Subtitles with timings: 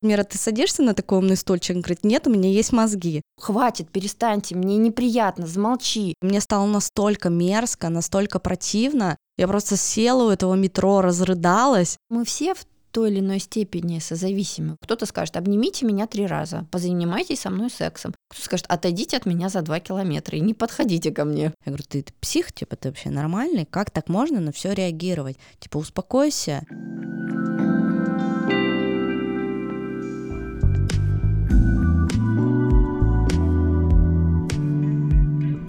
[0.00, 1.74] Мира, ты садишься на такой умный стульчик?
[1.74, 3.20] Он говорит, нет, у меня есть мозги.
[3.40, 6.14] Хватит, перестаньте, мне неприятно, замолчи.
[6.20, 9.16] Мне стало настолько мерзко, настолько противно.
[9.36, 11.96] Я просто села у этого метро, разрыдалась.
[12.10, 14.76] Мы все в той или иной степени созависимы.
[14.80, 18.14] Кто-то скажет, обнимите меня три раза, позанимайтесь со мной сексом.
[18.30, 21.52] Кто-то скажет, отойдите от меня за два километра и не подходите ко мне.
[21.64, 23.66] Я говорю, ты, ты псих, типа, ты вообще нормальный?
[23.66, 25.38] Как так можно на все реагировать?
[25.58, 26.64] Типа, успокойся.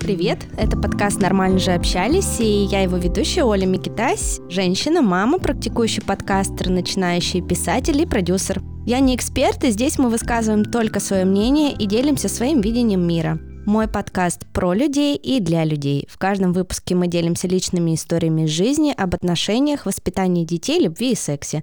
[0.09, 6.01] Привет, это подкаст «Нормально же общались» и я его ведущая Оля Микитась, женщина, мама, практикующий
[6.01, 8.59] подкастер, начинающий писатель и продюсер.
[8.87, 13.37] Я не эксперт, и здесь мы высказываем только свое мнение и делимся своим видением мира.
[13.67, 16.07] Мой подкаст про людей и для людей.
[16.09, 21.15] В каждом выпуске мы делимся личными историями из жизни, об отношениях, воспитании детей, любви и
[21.15, 21.61] сексе.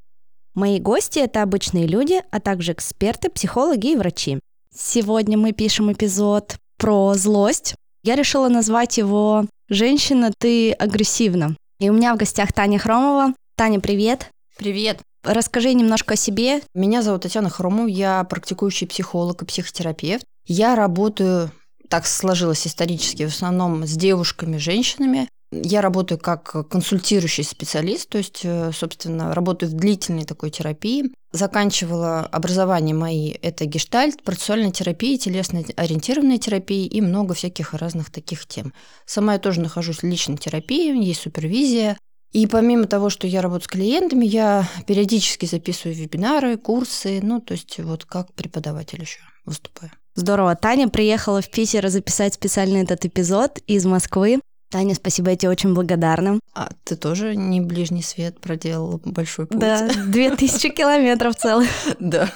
[0.55, 4.39] Мои гости— это обычные люди, а также эксперты, психологи и врачи.
[4.73, 7.75] Сегодня мы пишем эпизод про злость,
[8.07, 11.57] я решила назвать его «Женщина, ты агрессивна».
[11.81, 13.35] И у меня в гостях Таня Хромова.
[13.57, 14.31] Таня, привет.
[14.57, 15.01] Привет.
[15.25, 16.63] Расскажи немножко о себе.
[16.73, 20.25] Меня зовут Татьяна Хромова, я практикующий психолог и психотерапевт.
[20.47, 21.51] Я работаю,
[21.89, 25.29] так сложилось исторически, в основном с девушками, женщинами.
[25.53, 31.13] Я работаю как консультирующий специалист, то есть, э, собственно, работаю в длительной такой терапии.
[31.33, 38.73] Заканчивала образование мои это гештальт, процессуальная терапия, телесно-ориентированная терапия и много всяких разных таких тем.
[39.05, 41.97] Сама я тоже нахожусь в личной терапии, есть супервизия.
[42.33, 47.53] И помимо того, что я работаю с клиентами, я периодически записываю вебинары, курсы, ну, то
[47.53, 49.93] есть вот как преподаватель еще выступаю.
[50.17, 50.57] Здорово.
[50.57, 54.41] Таня приехала в Питер записать специальный этот эпизод из Москвы.
[54.71, 56.41] Таня, спасибо, я тебе очень благодарна.
[56.55, 59.59] А ты тоже не ближний свет проделал большой путь?
[59.59, 61.69] Да, две тысячи километров целых.
[62.01, 62.31] Да.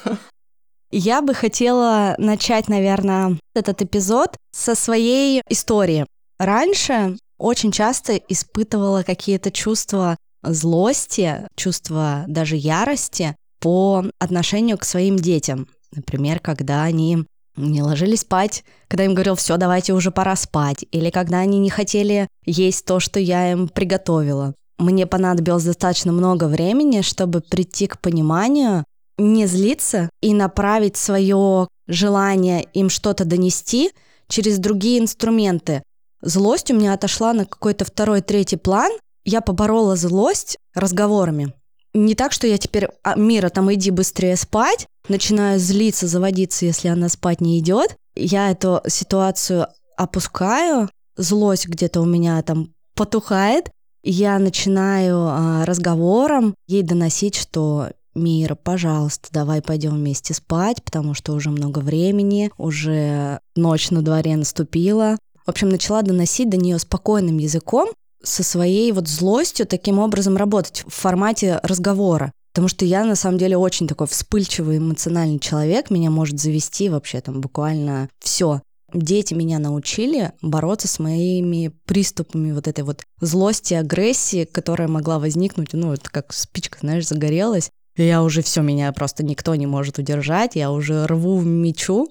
[0.91, 6.05] Я бы хотела начать, наверное, этот эпизод со своей истории.
[6.37, 15.67] Раньше очень часто испытывала какие-то чувства злости, чувства даже ярости по отношению к своим детям.
[15.93, 17.25] Например, когда они
[17.55, 21.69] не ложились спать, когда им говорил, все, давайте уже пора спать, или когда они не
[21.69, 24.53] хотели есть то, что я им приготовила.
[24.77, 28.83] Мне понадобилось достаточно много времени, чтобы прийти к пониманию,
[29.17, 33.91] не злиться и направить свое желание им что-то донести
[34.27, 35.83] через другие инструменты.
[36.21, 38.91] Злость у меня отошла на какой-то второй, третий план.
[39.23, 41.53] Я поборола злость разговорами.
[41.93, 46.87] Не так, что я теперь, а, Мира, там иди быстрее спать, начинаю злиться, заводиться, если
[46.87, 47.95] она спать не идет.
[48.15, 49.67] Я эту ситуацию
[49.97, 53.69] опускаю, злость где-то у меня там потухает,
[54.03, 61.33] я начинаю а, разговором ей доносить, что Мира, пожалуйста, давай пойдем вместе спать, потому что
[61.33, 65.17] уже много времени, уже ночь на дворе наступила.
[65.45, 67.89] В общем, начала доносить до нее спокойным языком
[68.21, 72.33] со своей вот злостью таким образом работать в формате разговора.
[72.53, 75.89] Потому что я, на самом деле, очень такой вспыльчивый, эмоциональный человек.
[75.89, 78.61] Меня может завести вообще там буквально все.
[78.93, 85.69] Дети меня научили бороться с моими приступами вот этой вот злости, агрессии, которая могла возникнуть,
[85.71, 87.69] ну, это как спичка, знаешь, загорелась.
[87.95, 92.09] И я уже все, меня просто никто не может удержать, я уже рву в мечу.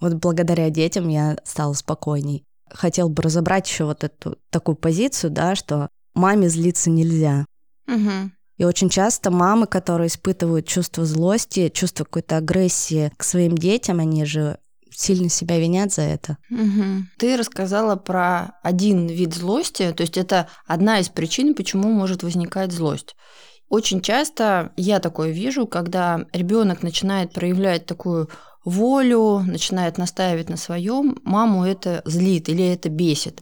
[0.00, 2.44] Вот благодаря детям я стала спокойней.
[2.70, 7.44] Хотел бы разобрать еще вот эту такую позицию, да, что маме злиться нельзя.
[7.88, 8.30] Угу.
[8.60, 14.26] И очень часто мамы, которые испытывают чувство злости, чувство какой-то агрессии к своим детям, они
[14.26, 14.58] же
[14.90, 16.36] сильно себя винят за это.
[16.50, 17.06] Угу.
[17.16, 22.70] Ты рассказала про один вид злости, то есть это одна из причин, почему может возникать
[22.70, 23.16] злость.
[23.70, 28.28] Очень часто я такое вижу, когда ребенок начинает проявлять такую
[28.66, 33.40] волю, начинает настаивать на своем, маму это злит или это бесит.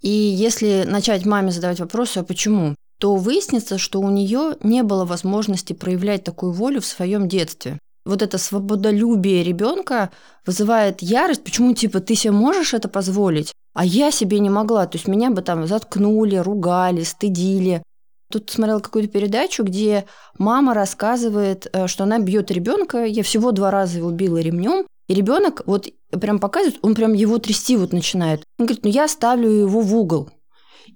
[0.00, 2.76] И если начать маме задавать вопросы, а почему?
[2.98, 7.78] То выяснится, что у нее не было возможности проявлять такую волю в своем детстве.
[8.04, 10.10] Вот это свободолюбие ребенка
[10.46, 14.86] вызывает ярость, почему типа ты себе можешь это позволить, а я себе не могла.
[14.86, 17.82] То есть меня бы там заткнули, ругали, стыдили.
[18.30, 20.04] Тут смотрела какую-то передачу, где
[20.38, 23.04] мама рассказывает, э, что она бьет ребенка.
[23.04, 24.86] Я всего два раза его била ремнем.
[25.08, 28.42] И ребенок вот прям показывает, он прям его трясти вот начинает.
[28.58, 30.30] Он говорит, ну я ставлю его в угол.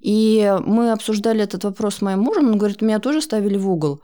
[0.03, 2.49] И мы обсуждали этот вопрос с моим мужем.
[2.49, 4.03] Он говорит, меня тоже ставили в угол.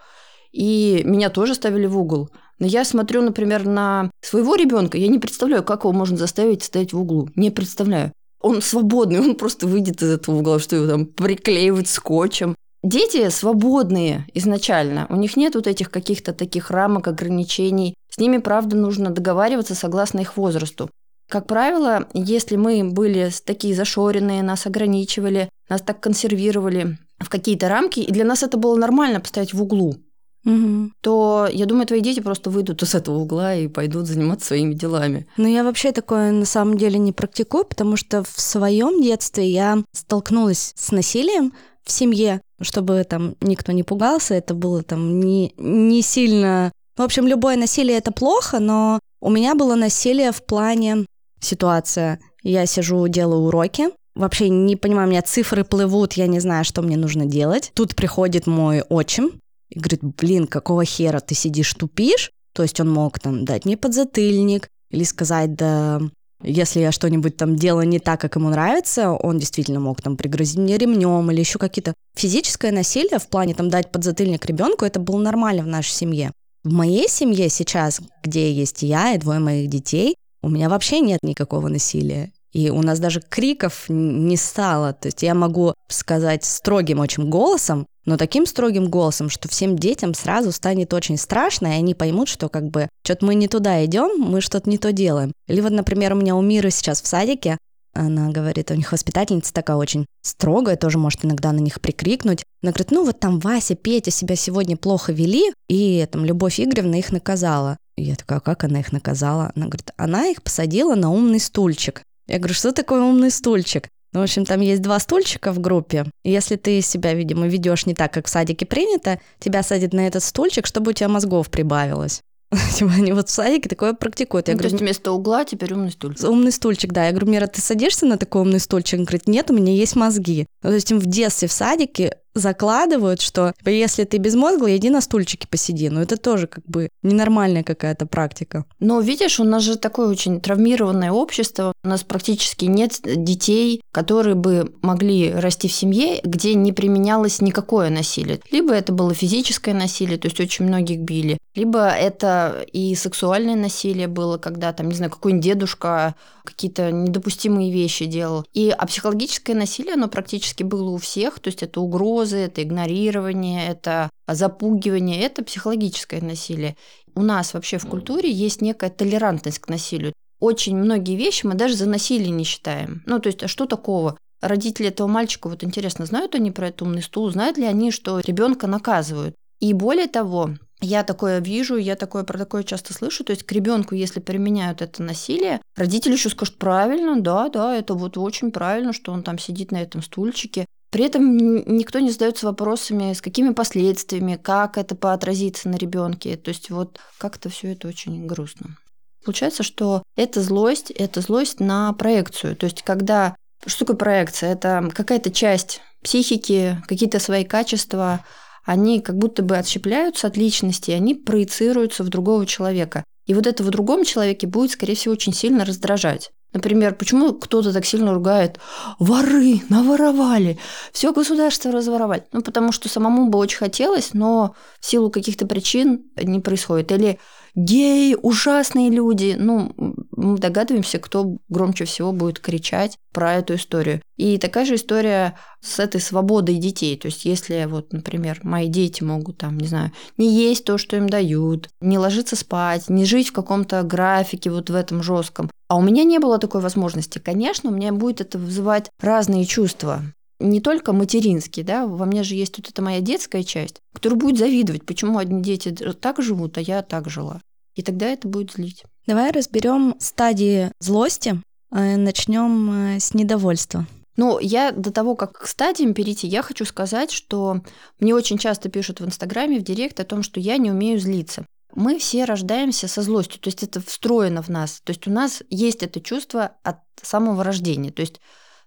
[0.53, 2.31] И меня тоже ставили в угол.
[2.61, 6.93] Но я смотрю, например, на своего ребенка, я не представляю, как его можно заставить стоять
[6.93, 7.29] в углу.
[7.35, 8.13] Не представляю.
[8.41, 12.55] Он свободный, он просто выйдет из этого угла, что его там приклеивать скотчем.
[12.85, 17.95] Дети свободные изначально, у них нет вот этих каких-то таких рамок, ограничений.
[18.09, 20.89] С ними, правда, нужно договариваться согласно их возрасту.
[21.29, 28.01] Как правило, если мы были такие зашоренные, нас ограничивали, нас так консервировали в какие-то рамки,
[28.01, 29.97] и для нас это было нормально поставить в углу,
[30.45, 30.93] Угу.
[31.01, 35.27] то я думаю, твои дети просто выйдут из этого угла и пойдут заниматься своими делами.
[35.37, 39.83] Но я вообще такое на самом деле не практикую, потому что в своем детстве я
[39.93, 41.53] столкнулась с насилием
[41.85, 46.73] в семье, чтобы там никто не пугался, это было там не, не сильно...
[46.97, 51.07] В общем, любое насилие это плохо, но у меня было насилие в плане
[51.41, 52.21] ситуация.
[52.43, 56.83] Я сижу, делаю уроки, вообще не понимаю, у меня цифры плывут, я не знаю, что
[56.83, 57.71] мне нужно делать.
[57.75, 59.33] Тут приходит мой отчим
[59.71, 62.31] и говорит, блин, какого хера ты сидишь, тупишь?
[62.53, 66.01] То есть он мог там дать мне подзатыльник или сказать, да,
[66.43, 70.59] если я что-нибудь там делаю не так, как ему нравится, он действительно мог там пригрозить
[70.59, 75.19] мне ремнем или еще какие-то физическое насилие в плане там дать подзатыльник ребенку, это было
[75.19, 76.33] нормально в нашей семье.
[76.65, 81.19] В моей семье сейчас, где есть я и двое моих детей, у меня вообще нет
[81.23, 82.33] никакого насилия.
[82.53, 84.93] И у нас даже криков не стало.
[84.95, 90.15] То есть я могу сказать строгим очень голосом, но таким строгим голосом, что всем детям
[90.15, 94.19] сразу станет очень страшно, и они поймут, что как бы что-то мы не туда идем,
[94.19, 95.33] мы что-то не то делаем.
[95.47, 97.59] Или вот, например, у меня у Миры сейчас в садике,
[97.99, 102.45] она говорит, у них воспитательница такая очень строгая, тоже может иногда на них прикрикнуть.
[102.63, 106.95] Она говорит, ну вот там Вася, Петя себя сегодня плохо вели, и там Любовь Игоревна
[106.97, 107.77] их наказала.
[107.97, 109.51] Я такая, «А как она их наказала?
[109.57, 112.03] Она говорит, она их посадила на умный стульчик.
[112.29, 113.89] Я говорю, что такое умный стульчик?
[114.13, 116.07] Ну, в общем, там есть два стульчика в группе.
[116.25, 120.07] И если ты себя, видимо, ведешь не так, как в садике принято, тебя садят на
[120.07, 122.23] этот стульчик, чтобы у тебя мозгов прибавилось.
[122.75, 124.49] Типа они вот в садике такое практикуют.
[124.49, 126.29] Я ну, говорю, то есть вместо угла теперь умный стульчик.
[126.29, 127.07] Умный стульчик, да.
[127.07, 128.99] Я говорю, Мира, ты садишься на такой умный стульчик?
[128.99, 130.47] Он говорит, нет, у меня есть мозги.
[130.63, 134.91] Ну, то есть им в детстве в садике закладывают, что типа, если ты безмозглый, иди
[134.91, 135.89] на стульчике посиди.
[135.89, 138.65] Но это тоже как бы ненормальная какая-то практика.
[138.81, 141.73] Но видишь, у нас же такое очень травмированное общество.
[141.85, 147.91] У нас практически нет детей, которые бы могли расти в семье, где не применялось никакое
[147.91, 148.41] насилие.
[148.51, 154.07] Либо это было физическое насилие, то есть очень многих били, либо это и сексуальное насилие
[154.07, 156.15] было, когда там, не знаю, какой-нибудь дедушка
[156.45, 158.45] какие-то недопустимые вещи делал.
[158.55, 163.69] И а психологическое насилие, оно практически было у всех, то есть это угрозы, это игнорирование,
[163.69, 166.77] это запугивание, это психологическое насилие.
[167.15, 170.13] У нас вообще в культуре есть некая толерантность к насилию.
[170.39, 173.03] Очень многие вещи мы даже за насилие не считаем.
[173.07, 174.17] Ну, то есть, а что такого?
[174.41, 178.21] Родители этого мальчика, вот интересно, знают они про этот умный стул, знают ли они, что
[178.21, 179.35] ребенка наказывают?
[179.59, 183.25] И более того, я такое вижу, я такое про такое часто слышу.
[183.25, 187.95] То есть к ребенку, если применяют это насилие, родители еще скажут правильно, да, да, это
[187.95, 190.67] вот очень правильно, что он там сидит на этом стульчике.
[190.91, 196.37] При этом никто не задается вопросами, с какими последствиями, как это поотразится на ребенке.
[196.37, 198.77] То есть вот как-то все это очень грустно.
[199.25, 202.57] Получается, что это злость, это злость на проекцию.
[202.57, 203.37] То есть когда
[203.67, 204.53] что такое проекция?
[204.53, 208.25] Это какая-то часть психики, какие-то свои качества,
[208.69, 213.03] они как будто бы отщепляются от личности, и они проецируются в другого человека.
[213.25, 216.33] И вот это в другом человеке будет, скорее всего, очень сильно раздражать.
[216.53, 218.59] Например, почему кто-то так сильно ругает
[218.99, 220.59] «воры, наворовали,
[220.93, 222.25] все государство разворовали».
[222.33, 226.93] Ну, потому что самому бы очень хотелось, но в силу каких-то причин не происходит.
[226.93, 227.19] Или
[227.59, 229.37] геи, ужасные люди.
[229.39, 229.75] Ну,
[230.17, 234.01] мы догадываемся, кто громче всего будет кричать про эту историю.
[234.17, 236.97] И такая же история с этой свободой детей.
[236.97, 240.97] То есть, если вот, например, мои дети могут там, не знаю, не есть то, что
[240.97, 245.51] им дают, не ложиться спать, не жить в каком-то графике вот в этом жестком.
[245.69, 247.19] А у меня не было такой возможности.
[247.19, 250.03] Конечно, у меня будет это вызывать разные чувства
[250.41, 254.39] не только материнский, да, во мне же есть вот эта моя детская часть, которая будет
[254.39, 257.41] завидовать, почему одни дети так живут, а я так жила.
[257.79, 258.83] И тогда это будет злить.
[259.07, 261.41] Давай разберем стадии злости.
[261.71, 263.87] Э, Начнем э, с недовольства.
[264.17, 267.61] Ну, я до того, как к стадиям перейти, я хочу сказать, что
[268.01, 271.47] мне очень часто пишут в Инстаграме, в Директ о том, что я не умею злиться.
[271.73, 274.81] Мы все рождаемся со злостью, то есть это встроено в нас.
[274.83, 277.93] То есть у нас есть это чувство от самого рождения.
[277.93, 278.21] То есть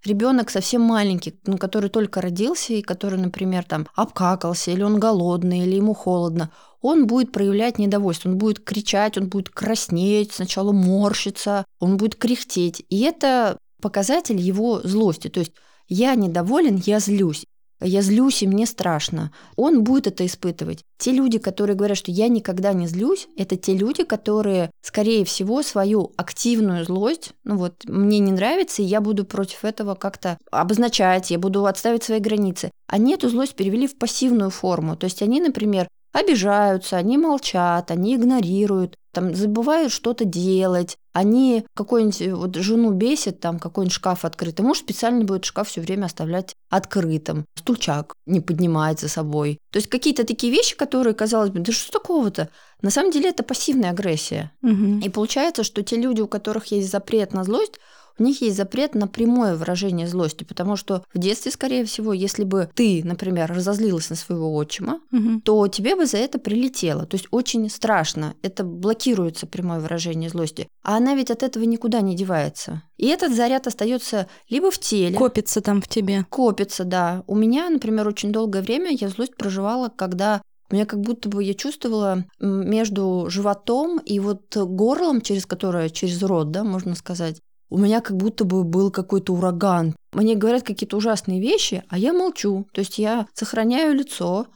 [0.06, 5.60] ребенок совсем маленький, ну, который только родился и который, например, там обкакался, или он голодный,
[5.60, 11.66] или ему холодно, он будет проявлять недовольство, он будет кричать, он будет краснеть, сначала морщиться,
[11.80, 12.84] он будет кряхтеть.
[12.90, 15.28] И это показатель его злости.
[15.28, 15.54] То есть
[15.88, 17.46] я недоволен, я злюсь
[17.82, 19.32] я злюсь, и мне страшно.
[19.56, 20.84] Он будет это испытывать.
[20.98, 25.64] Те люди, которые говорят, что я никогда не злюсь, это те люди, которые, скорее всего,
[25.64, 31.32] свою активную злость, ну вот, мне не нравится, и я буду против этого как-то обозначать,
[31.32, 32.72] я буду отставить свои границы.
[32.88, 34.96] Они эту злость перевели в пассивную форму.
[34.96, 42.22] То есть они, например, обижаются, они молчат, они игнорируют, там забывают что-то делать, они какую-нибудь
[42.22, 46.56] э, вот жену бесит, там какой-нибудь шкаф открытый, муж специально будет шкаф все время оставлять
[46.70, 49.60] открытым, стульчак не поднимает за собой.
[49.72, 52.50] То есть какие-то такие вещи, которые, казалось бы, да что такого-то?
[52.82, 54.52] На самом деле это пассивная агрессия.
[54.64, 55.00] Угу.
[55.04, 57.80] И получается, что те люди, у которых есть запрет на злость,
[58.20, 62.44] у них есть запрет на прямое выражение злости, потому что в детстве, скорее всего, если
[62.44, 65.42] бы ты, например, разозлилась на своего отчима, угу.
[65.44, 67.06] то тебе бы за это прилетело.
[67.06, 68.36] То есть очень страшно.
[68.42, 70.68] Это блокируется прямое выражение злости.
[70.84, 72.84] А она ведь от этого никуда не девается.
[72.98, 75.18] И этот заряд остается либо в теле.
[75.18, 76.26] Копится там в тебе.
[76.30, 77.24] Копится, да.
[77.28, 80.42] У меня, например, очень долгое время я злость проживала, когда
[80.72, 86.24] у меня как будто бы я чувствовала между животом и вот горлом, через которое, через
[86.24, 89.96] рот, да, можно сказать, у меня как будто бы был какой-то ураган.
[90.12, 92.68] Мне говорят какие-то ужасные вещи, а я молчу.
[92.74, 94.48] То есть я сохраняю лицо,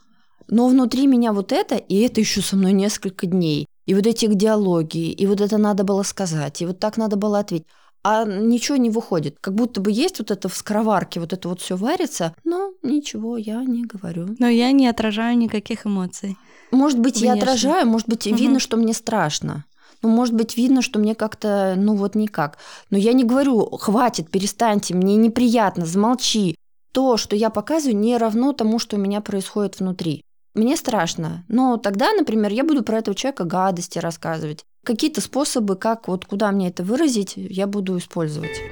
[0.48, 3.66] но внутри меня вот это, и это еще со мной несколько дней.
[3.86, 7.38] И вот эти диалоги, и вот это надо было сказать, и вот так надо было
[7.38, 7.66] ответить.
[8.04, 9.38] А ничего не выходит.
[9.40, 13.36] Как будто бы есть вот это в скороварке, вот это вот все варится, но ничего
[13.38, 14.36] я не говорю.
[14.38, 16.36] Но я не отражаю никаких эмоций.
[16.70, 17.28] Может быть, Внешне.
[17.28, 18.36] я отражаю, может быть, угу.
[18.36, 19.64] видно, что мне страшно
[20.06, 22.58] ну, может быть, видно, что мне как-то, ну, вот никак.
[22.90, 26.56] Но я не говорю, хватит, перестаньте, мне неприятно, замолчи.
[26.92, 30.22] То, что я показываю, не равно тому, что у меня происходит внутри.
[30.54, 31.44] Мне страшно.
[31.48, 34.64] Но тогда, например, я буду про этого человека гадости рассказывать.
[34.84, 38.62] Какие-то способы, как вот куда мне это выразить, я буду использовать.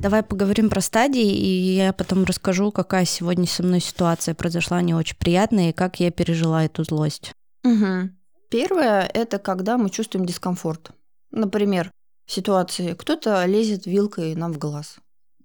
[0.00, 4.94] Давай поговорим про стадии, и я потом расскажу, какая сегодня со мной ситуация произошла не
[4.94, 7.34] очень приятная, и как я пережила эту злость.
[7.64, 8.10] Угу.
[8.50, 10.90] Первое– это когда мы чувствуем дискомфорт.
[11.30, 11.90] Например,
[12.26, 14.96] в ситуации кто-то лезет вилкой нам в глаз.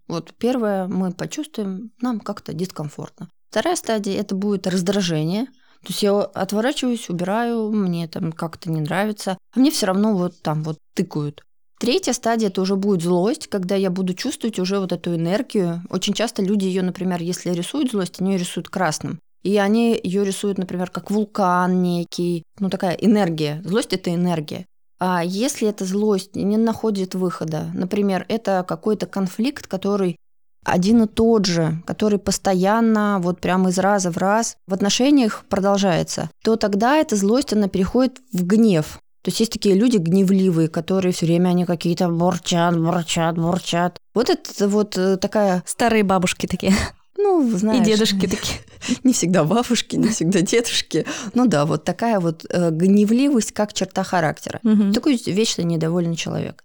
[0.08, 3.30] Вот первое мы почувствуем, нам как-то дискомфортно.
[3.50, 5.46] Вторая стадия– это будет раздражение.
[5.82, 10.42] То есть я отворачиваюсь, убираю, мне там как-то не нравится, а мне все равно вот
[10.42, 11.44] там вот тыкают.
[11.80, 15.84] Третья стадия это уже будет злость, когда я буду чувствовать уже вот эту энергию.
[15.90, 19.20] Очень часто люди ее, например, если рисуют злость, они ее рисуют красным.
[19.44, 23.62] И они ее рисуют, например, как вулкан некий, ну такая энергия.
[23.64, 24.66] Злость это энергия.
[25.00, 30.18] А если эта злость не находит выхода, например, это какой-то конфликт, который
[30.66, 36.30] один и тот же, который постоянно, вот прямо из раза в раз в отношениях продолжается,
[36.44, 39.00] то тогда эта злость, она переходит в гнев.
[39.24, 43.98] То есть есть такие люди гневливые, которые все время они какие-то бурчат, бурчат, бурчат.
[44.14, 45.64] Вот это вот э, такая...
[45.66, 46.74] Старые бабушки такие.
[47.18, 47.82] Ну, знаешь.
[47.82, 48.60] И дедушки такие.
[49.04, 51.06] Не всегда бабушки, не всегда дедушки.
[51.34, 54.60] Ну да, вот такая вот э, гневливость как черта характера.
[54.64, 54.94] Угу.
[54.94, 56.64] Такой вечно недовольный человек.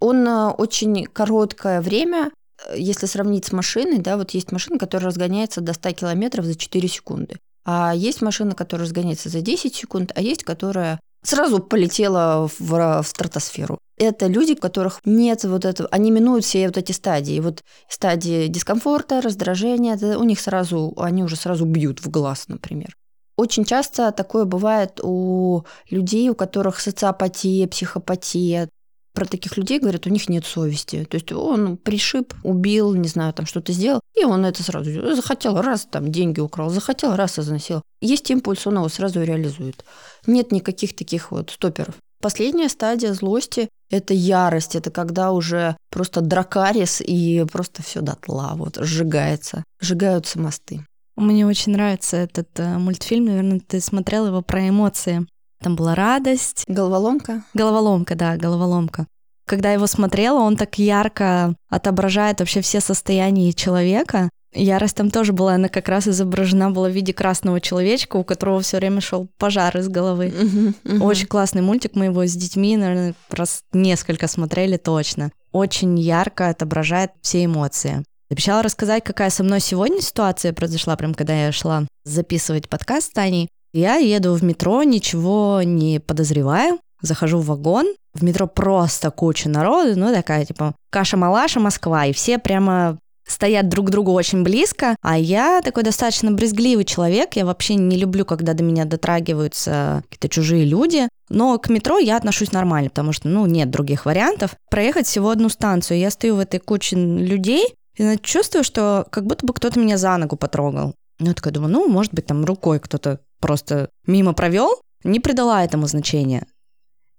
[0.00, 2.30] Он э, очень короткое время,
[2.68, 6.54] э, если сравнить с машиной, да, вот есть машина, которая разгоняется до 100 километров за
[6.54, 7.36] 4 секунды.
[7.64, 13.06] А есть машина, которая разгоняется за 10 секунд, а есть, которая сразу полетела в, в
[13.06, 13.78] стратосферу.
[13.96, 17.40] Это люди, у которых нет вот этого, они минуют все вот эти стадии.
[17.40, 22.96] Вот стадии дискомфорта, раздражения, у них сразу, они уже сразу бьют в глаз, например.
[23.36, 28.68] Очень часто такое бывает у людей, у которых социопатия, психопатия,
[29.12, 31.04] про таких людей говорят, у них нет совести.
[31.04, 35.60] То есть он пришиб, убил, не знаю, там что-то сделал, и он это сразу захотел,
[35.62, 37.84] раз там деньги украл, захотел, раз изнасиловал.
[38.00, 39.84] Есть импульс, он его сразу реализует.
[40.26, 41.94] Нет никаких таких вот стоперов.
[42.24, 48.78] Последняя стадия злости– это ярость, это когда уже просто дракарис и просто все дотла, вот
[48.80, 50.86] сжигается, сжигаются мосты.
[51.16, 55.26] Мне очень нравится этот э, мультфильм, наверное, ты смотрел его про эмоции.
[55.62, 56.64] Там была радость.
[56.66, 57.44] Головоломка?
[57.52, 59.06] Головоломка, да, головоломка.
[59.46, 64.30] Когда его смотрела, он так ярко отображает вообще все состояния человека.
[64.54, 68.60] Ярость там тоже была, она как раз изображена была в виде красного человечка, у которого
[68.60, 70.26] все время шел пожар из головы.
[70.26, 71.02] Uh-huh, uh-huh.
[71.02, 75.32] Очень классный мультик, мы его с детьми, наверное, раз несколько смотрели точно.
[75.50, 78.04] Очень ярко отображает все эмоции.
[78.30, 83.12] Обещала рассказать, какая со мной сегодня ситуация произошла, прям когда я шла записывать подкаст с
[83.12, 83.48] Таней.
[83.72, 89.98] Я еду в метро, ничего не подозреваю, захожу в вагон, в метро просто куча народу,
[89.98, 95.18] ну такая типа каша-малаша Москва, и все прямо стоят друг к другу очень близко, а
[95.18, 100.64] я такой достаточно брезгливый человек, я вообще не люблю, когда до меня дотрагиваются какие-то чужие
[100.64, 104.56] люди, но к метро я отношусь нормально, потому что, ну, нет других вариантов.
[104.70, 109.46] Проехать всего одну станцию, я стою в этой куче людей, и чувствую, что как будто
[109.46, 110.94] бы кто-то меня за ногу потрогал.
[111.20, 115.64] Ну, я такая думаю, ну, может быть, там рукой кто-то просто мимо провел, не придала
[115.64, 116.46] этому значения.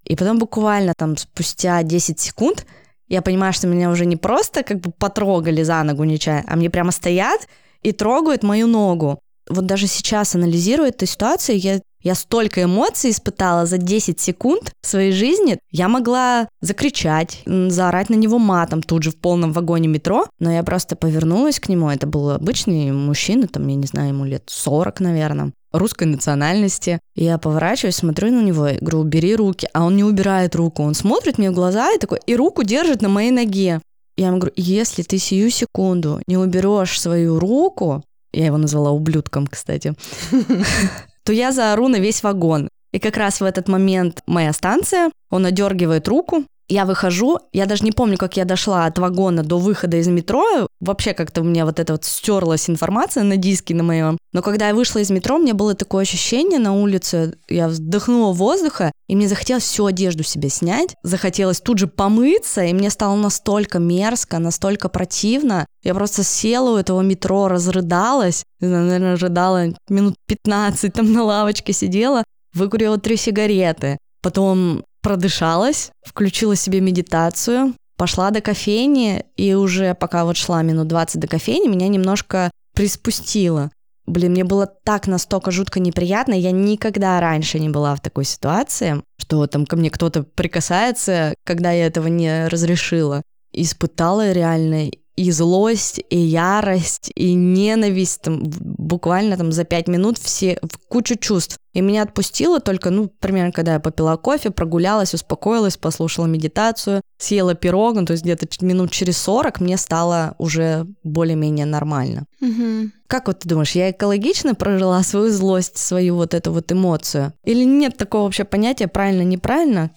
[0.03, 2.65] И потом буквально там спустя 10 секунд
[3.07, 6.69] я понимаю, что меня уже не просто как бы потрогали за ногу нечаянно, а мне
[6.69, 7.47] прямо стоят
[7.81, 9.19] и трогают мою ногу.
[9.49, 15.11] Вот даже сейчас, анализируя эту ситуацию, я я столько эмоций испытала за 10 секунд своей
[15.11, 15.57] жизни.
[15.71, 20.61] Я могла закричать, заорать на него матом тут же в полном вагоне метро, но я
[20.61, 21.89] просто повернулась к нему.
[21.89, 26.99] Это был обычный мужчина, там, я не знаю, ему лет 40, наверное русской национальности.
[27.15, 29.67] Я поворачиваюсь, смотрю на него и говорю, убери руки.
[29.73, 30.83] А он не убирает руку.
[30.83, 33.81] Он смотрит мне в глаза и такой, и руку держит на моей ноге.
[34.17, 39.47] Я ему говорю, если ты сию секунду не уберешь свою руку, я его назвала ублюдком,
[39.47, 39.93] кстати,
[41.23, 42.69] то я заору на весь вагон.
[42.93, 47.83] И как раз в этот момент моя станция, он одергивает руку, я выхожу, я даже
[47.83, 50.67] не помню, как я дошла от вагона до выхода из метро.
[50.79, 54.17] Вообще как-то у меня вот эта вот стерлась информация на диске на моем.
[54.33, 58.91] Но когда я вышла из метро, мне было такое ощущение на улице, я вдохнула воздуха,
[59.07, 63.77] и мне захотелось всю одежду себе снять, захотелось тут же помыться, и мне стало настолько
[63.77, 65.67] мерзко, настолько противно.
[65.83, 72.23] Я просто села у этого метро, разрыдалась, наверное, рыдала минут 15, там на лавочке сидела,
[72.53, 73.97] выкурила три сигареты.
[74.21, 81.21] Потом продышалась, включила себе медитацию, пошла до кофейни, и уже пока вот шла минут 20
[81.21, 83.69] до кофейни, меня немножко приспустило.
[84.07, 89.03] Блин, мне было так настолько жутко неприятно, я никогда раньше не была в такой ситуации,
[89.19, 93.21] что там ко мне кто-то прикасается, когда я этого не разрешила.
[93.53, 100.57] Испытала реально и злость, и ярость, и ненависть, там, буквально там за пять минут все,
[100.61, 101.57] в кучу чувств.
[101.73, 107.53] И меня отпустило только, ну, примерно, когда я попила кофе, прогулялась, успокоилась, послушала медитацию, съела
[107.53, 112.25] пирог, ну, то есть где-то минут через 40 мне стало уже более-менее нормально.
[112.41, 112.91] Угу.
[113.07, 117.33] Как вот ты думаешь, я экологично прожила свою злость, свою вот эту вот эмоцию?
[117.43, 119.91] Или нет такого вообще понятия правильно-неправильно?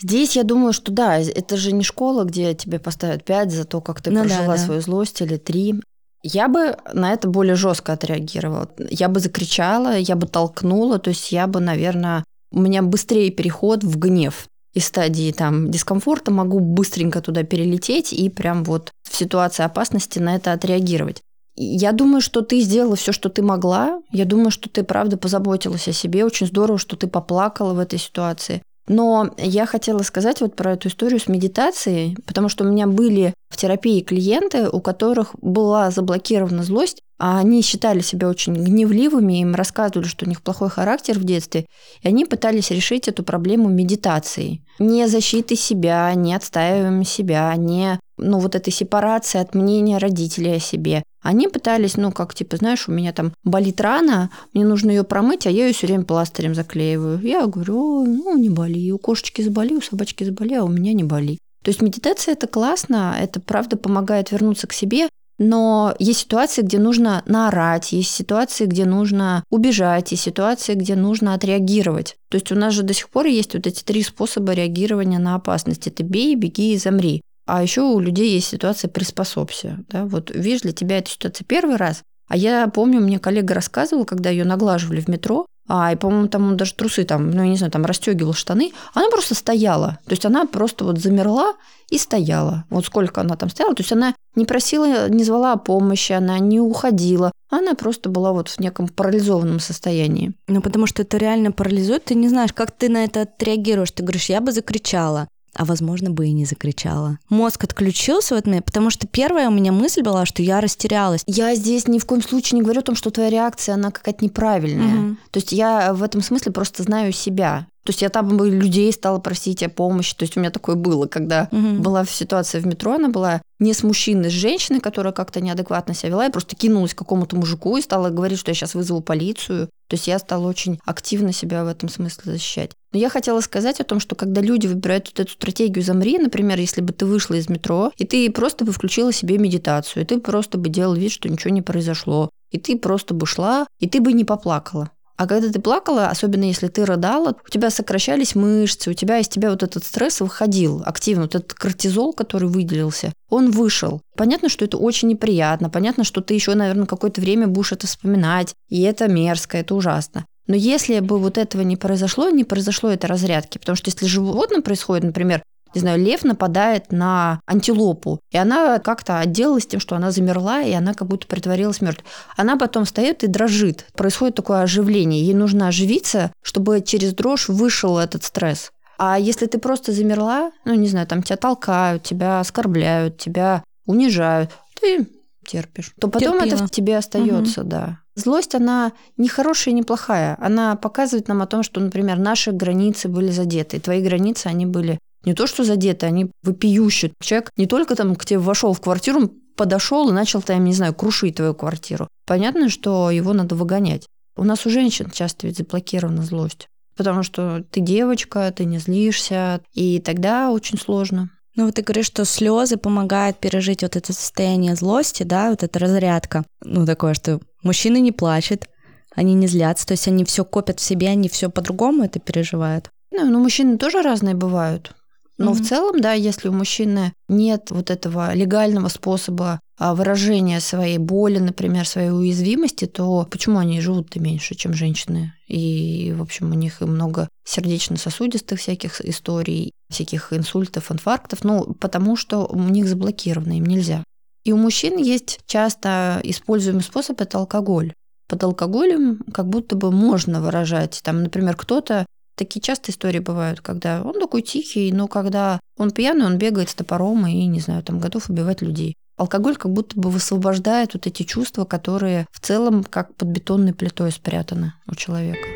[0.00, 3.80] Здесь я думаю, что да, это же не школа, где тебе поставят 5 за то,
[3.80, 4.58] как ты ну, прожила да, да.
[4.58, 5.80] свою злость или 3.
[6.22, 8.70] Я бы на это более жестко отреагировала.
[8.90, 13.84] Я бы закричала, я бы толкнула, то есть я бы, наверное, у меня быстрее переход
[13.84, 19.62] в гнев из стадии там дискомфорта могу быстренько туда перелететь и прям вот в ситуации
[19.62, 21.22] опасности на это отреагировать.
[21.56, 24.02] Я думаю, что ты сделала все, что ты могла.
[24.10, 26.24] Я думаю, что ты правда позаботилась о себе.
[26.24, 28.60] Очень здорово, что ты поплакала в этой ситуации.
[28.86, 33.32] Но я хотела сказать вот про эту историю с медитацией, потому что у меня были
[33.48, 39.54] в терапии клиенты, у которых была заблокирована злость, а они считали себя очень гневливыми, им
[39.54, 41.66] рассказывали, что у них плохой характер в детстве,
[42.02, 44.62] и они пытались решить эту проблему медитацией.
[44.78, 50.60] Не защиты себя, не отстаиваем себя, не ну, вот этой сепарации от мнения родителей о
[50.60, 51.02] себе.
[51.24, 55.46] Они пытались, ну, как, типа, знаешь, у меня там болит рана, мне нужно ее промыть,
[55.46, 57.18] а я ее все время пластырем заклеиваю.
[57.22, 61.02] Я говорю, ну, не боли, у кошечки заболи, у собачки заболи, а у меня не
[61.02, 61.38] боли.
[61.64, 65.08] То есть медитация это классно, это правда помогает вернуться к себе,
[65.38, 71.32] но есть ситуации, где нужно наорать, есть ситуации, где нужно убежать, есть ситуации, где нужно
[71.32, 72.16] отреагировать.
[72.28, 75.36] То есть у нас же до сих пор есть вот эти три способа реагирования на
[75.36, 75.86] опасность.
[75.86, 77.22] Это бей, беги и замри.
[77.46, 79.84] А еще у людей есть ситуация приспособься.
[79.88, 80.06] Да?
[80.06, 84.30] Вот видишь, для тебя эта ситуация первый раз, а я помню, мне коллега рассказывал, когда
[84.30, 87.56] ее наглаживали в метро, а, и, по-моему, там он даже трусы там, ну, я не
[87.56, 88.72] знаю, там расстегивал штаны.
[88.92, 89.98] Она просто стояла.
[90.04, 91.54] То есть она просто вот замерла
[91.90, 92.64] и стояла.
[92.68, 93.74] Вот сколько она там стояла.
[93.74, 97.32] То есть она не просила, не звала о помощи, она не уходила.
[97.50, 100.34] Она просто была вот в неком парализованном состоянии.
[100.48, 102.04] Ну, потому что это реально парализует.
[102.04, 103.92] Ты не знаешь, как ты на это отреагируешь.
[103.92, 107.18] Ты говоришь, я бы закричала а возможно бы и не закричала.
[107.28, 111.22] Мозг отключился в этот момент, потому что первая у меня мысль была, что я растерялась.
[111.26, 114.24] Я здесь ни в коем случае не говорю о том, что твоя реакция, она какая-то
[114.24, 115.10] неправильная.
[115.10, 115.16] Угу.
[115.30, 117.66] То есть я в этом смысле просто знаю себя.
[117.84, 120.16] То есть я там бы людей стала просить о помощи.
[120.16, 121.82] То есть у меня такое было, когда угу.
[121.82, 126.10] была ситуация в метро, она была не с мужчиной, с женщиной, которая как-то неадекватно себя
[126.10, 126.24] вела.
[126.24, 129.68] Я просто кинулась к какому-то мужику и стала говорить, что я сейчас вызову полицию.
[129.88, 132.70] То есть я стала очень активно себя в этом смысле защищать.
[132.92, 136.58] Но я хотела сказать о том, что когда люди выбирают вот эту стратегию «замри», например,
[136.58, 140.20] если бы ты вышла из метро, и ты просто бы включила себе медитацию, и ты
[140.20, 144.00] просто бы делал вид, что ничего не произошло, и ты просто бы шла, и ты
[144.00, 144.90] бы не поплакала.
[145.16, 149.28] А когда ты плакала, особенно если ты рыдала, у тебя сокращались мышцы, у тебя из
[149.28, 154.00] тебя вот этот стресс выходил активно, вот этот кортизол, который выделился, он вышел.
[154.16, 158.54] Понятно, что это очень неприятно, понятно, что ты еще, наверное, какое-то время будешь это вспоминать,
[158.68, 160.24] и это мерзко, это ужасно.
[160.46, 164.62] Но если бы вот этого не произошло, не произошло это разрядки, потому что если животным
[164.62, 165.42] происходит, например,
[165.74, 170.72] не знаю, лев нападает на антилопу, и она как-то отделалась тем, что она замерла, и
[170.72, 172.04] она как будто притворилась мертвой.
[172.36, 173.86] Она потом встает и дрожит.
[173.94, 175.22] Происходит такое оживление.
[175.22, 178.72] Ей нужно оживиться, чтобы через дрожь вышел этот стресс.
[178.98, 184.50] А если ты просто замерла, ну, не знаю, там тебя толкают, тебя оскорбляют, тебя унижают,
[184.80, 185.08] ты
[185.44, 186.54] терпишь, то потом Терпила.
[186.54, 187.70] это в тебе остается, угу.
[187.70, 187.98] да.
[188.16, 190.36] Злость, она не хорошая, не плохая.
[190.40, 193.80] Она показывает нам о том, что, например, наши границы были задеты.
[193.80, 197.12] Твои границы, они были не то что задеты, они вопиющие.
[197.20, 200.94] Человек не только там к тебе вошел в квартиру, подошел и начал там, не знаю,
[200.94, 202.08] крушить твою квартиру.
[202.26, 204.06] Понятно, что его надо выгонять.
[204.36, 206.66] У нас у женщин часто ведь заблокирована злость.
[206.96, 211.30] Потому что ты девочка, ты не злишься, и тогда очень сложно.
[211.56, 215.78] Ну вот ты говоришь, что слезы помогают пережить вот это состояние злости, да, вот эта
[215.78, 216.44] разрядка.
[216.64, 218.66] Ну такое, что мужчины не плачут,
[219.14, 222.90] они не злятся, то есть они все копят в себе, они все по-другому это переживают.
[223.12, 224.92] Ну, ну, мужчины тоже разные бывают.
[225.36, 225.54] Но mm-hmm.
[225.54, 231.38] в целом, да, если у мужчины нет вот этого легального способа а, выражения своей боли,
[231.38, 235.34] например, своей уязвимости, то почему они живут-то меньше, чем женщины?
[235.48, 242.16] И, в общем, у них и много сердечно-сосудистых всяких историй, всяких инсультов, инфарктов, ну, потому
[242.16, 244.04] что у них заблокировано, им нельзя.
[244.44, 247.92] И у мужчин есть часто используемый способ– это алкоголь.
[248.28, 251.00] Под алкоголем как будто бы можно выражать.
[251.02, 256.26] Там, например, кто-то Такие часто истории бывают, когда он такой тихий, но когда он пьяный,
[256.26, 258.96] он бегает с топором и, не знаю, там готов убивать людей.
[259.16, 264.10] Алкоголь как будто бы высвобождает вот эти чувства, которые в целом как под бетонной плитой
[264.10, 265.46] спрятаны у человека.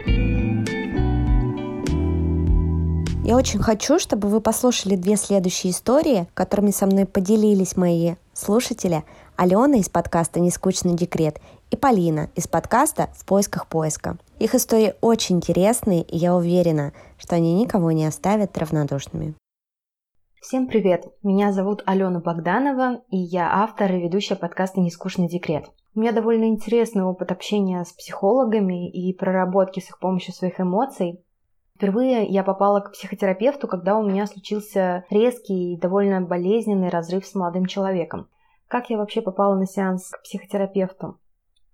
[3.24, 9.04] Я очень хочу, чтобы вы послушали две следующие истории, которыми со мной поделились мои слушатели.
[9.36, 14.16] Алена из подкаста «Нескучный декрет» и Полина из подкаста «В поисках поиска».
[14.38, 19.35] Их истории очень интересные, и я уверена, что они никого не оставят равнодушными.
[20.40, 21.07] Всем привет!
[21.24, 25.64] Меня зовут Алена Богданова, и я автор и ведущая подкаста «Нескучный декрет».
[25.96, 31.20] У меня довольно интересный опыт общения с психологами и проработки с их помощью своих эмоций.
[31.74, 37.35] Впервые я попала к психотерапевту, когда у меня случился резкий и довольно болезненный разрыв с
[37.35, 38.29] молодым человеком.
[38.68, 41.18] Как я вообще попала на сеанс к психотерапевту?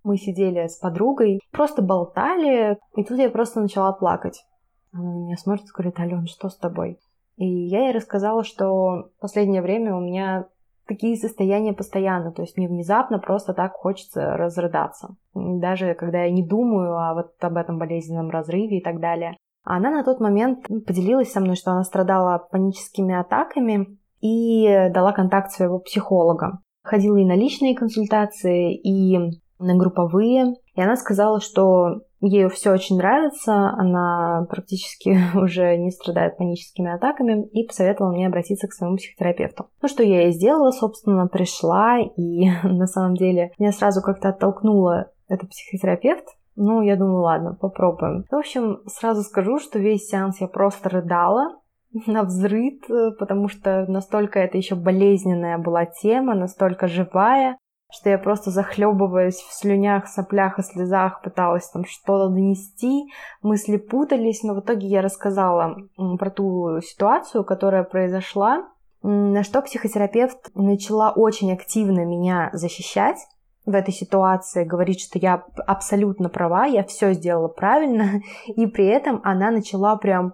[0.05, 4.45] Мы сидели с подругой, просто болтали, и тут я просто начала плакать.
[4.93, 6.99] Она на меня смотрит говорит, Ален, что с тобой?
[7.37, 10.45] И я ей рассказала, что в последнее время у меня
[10.87, 15.15] такие состояния постоянно, то есть не внезапно, просто так хочется разрыдаться.
[15.33, 19.35] Даже когда я не думаю о вот об этом болезненном разрыве и так далее.
[19.63, 25.51] Она на тот момент поделилась со мной, что она страдала паническими атаками и дала контакт
[25.51, 26.59] своего психолога.
[26.83, 30.55] Ходила и на личные консультации, и на групповые.
[30.75, 37.47] И она сказала, что ей все очень нравится, она практически уже не страдает паническими атаками,
[37.49, 39.67] и посоветовала мне обратиться к своему психотерапевту.
[39.81, 45.11] Ну, что я и сделала, собственно, пришла, и на самом деле меня сразу как-то оттолкнула
[45.27, 46.25] этот психотерапевт,
[46.57, 48.23] ну, я думаю, ладно, попробуем.
[48.31, 51.59] В общем, сразу скажу, что весь сеанс я просто рыдала,
[52.07, 52.81] на взрыд,
[53.19, 57.57] потому что настолько это еще болезненная была тема, настолько живая
[57.95, 63.05] что я просто захлебываясь в слюнях, соплях и слезах пыталась там что-то донести,
[63.41, 68.67] мысли путались, но в итоге я рассказала про ту ситуацию, которая произошла,
[69.01, 73.17] на что психотерапевт начала очень активно меня защищать
[73.65, 79.21] в этой ситуации, говорит, что я абсолютно права, я все сделала правильно, и при этом
[79.23, 80.33] она начала прям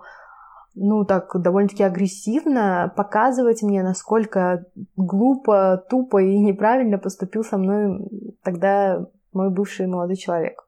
[0.73, 8.07] ну, так довольно-таки агрессивно показывать мне, насколько глупо, тупо и неправильно поступил со мной
[8.43, 10.67] тогда мой бывший молодой человек.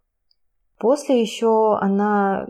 [0.80, 2.46] После еще она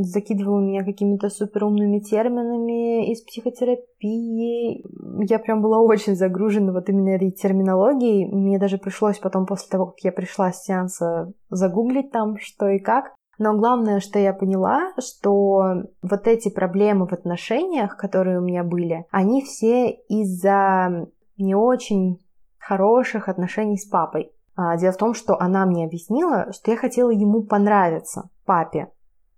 [0.00, 4.84] закидывала меня какими-то суперумными терминами из психотерапии.
[5.26, 8.26] Я прям была очень загружена вот именно этой терминологией.
[8.26, 12.78] Мне даже пришлось потом, после того, как я пришла с сеанса, загуглить там, что и
[12.78, 13.14] как.
[13.38, 19.06] Но главное, что я поняла, что вот эти проблемы в отношениях, которые у меня были,
[19.10, 22.18] они все из-за не очень
[22.58, 24.32] хороших отношений с папой.
[24.56, 28.88] А, дело в том, что она мне объяснила, что я хотела ему понравиться, папе.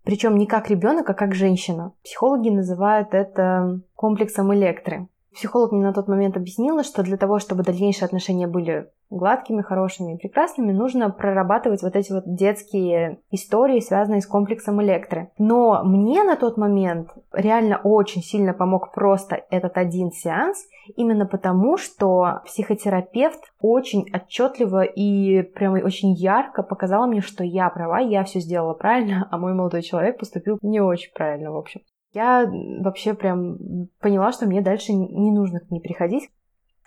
[0.03, 1.93] Причем не как ребенок, а как женщина.
[2.03, 5.09] Психологи называют это комплексом электры.
[5.35, 10.15] Психолог мне на тот момент объяснила, что для того, чтобы дальнейшие отношения были гладкими, хорошими
[10.15, 15.31] и прекрасными, нужно прорабатывать вот эти вот детские истории, связанные с комплексом электры.
[15.39, 20.65] Но мне на тот момент реально очень сильно помог просто этот один сеанс,
[20.97, 27.99] именно потому, что психотерапевт очень отчетливо и прямо очень ярко показал мне, что я права,
[27.99, 31.81] я все сделала правильно, а мой молодой человек поступил не очень правильно, в общем.
[32.13, 33.57] Я вообще прям
[34.01, 36.29] поняла, что мне дальше не нужно к ней приходить.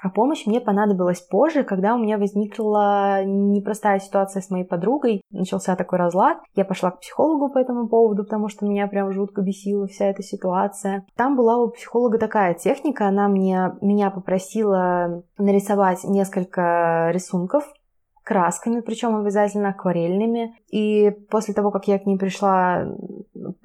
[0.04, 5.22] А помощь мне понадобилась позже, когда у меня возникла непростая ситуация с моей подругой.
[5.32, 6.40] Начался такой разлад.
[6.56, 10.22] Я пошла к психологу по этому поводу, потому что меня прям жутко бесила вся эта
[10.22, 11.06] ситуация.
[11.16, 13.08] Там была у психолога такая техника.
[13.08, 17.64] Она мне, меня попросила нарисовать несколько рисунков
[18.26, 20.54] красками, причем обязательно акварельными.
[20.70, 22.90] И после того, как я к ней пришла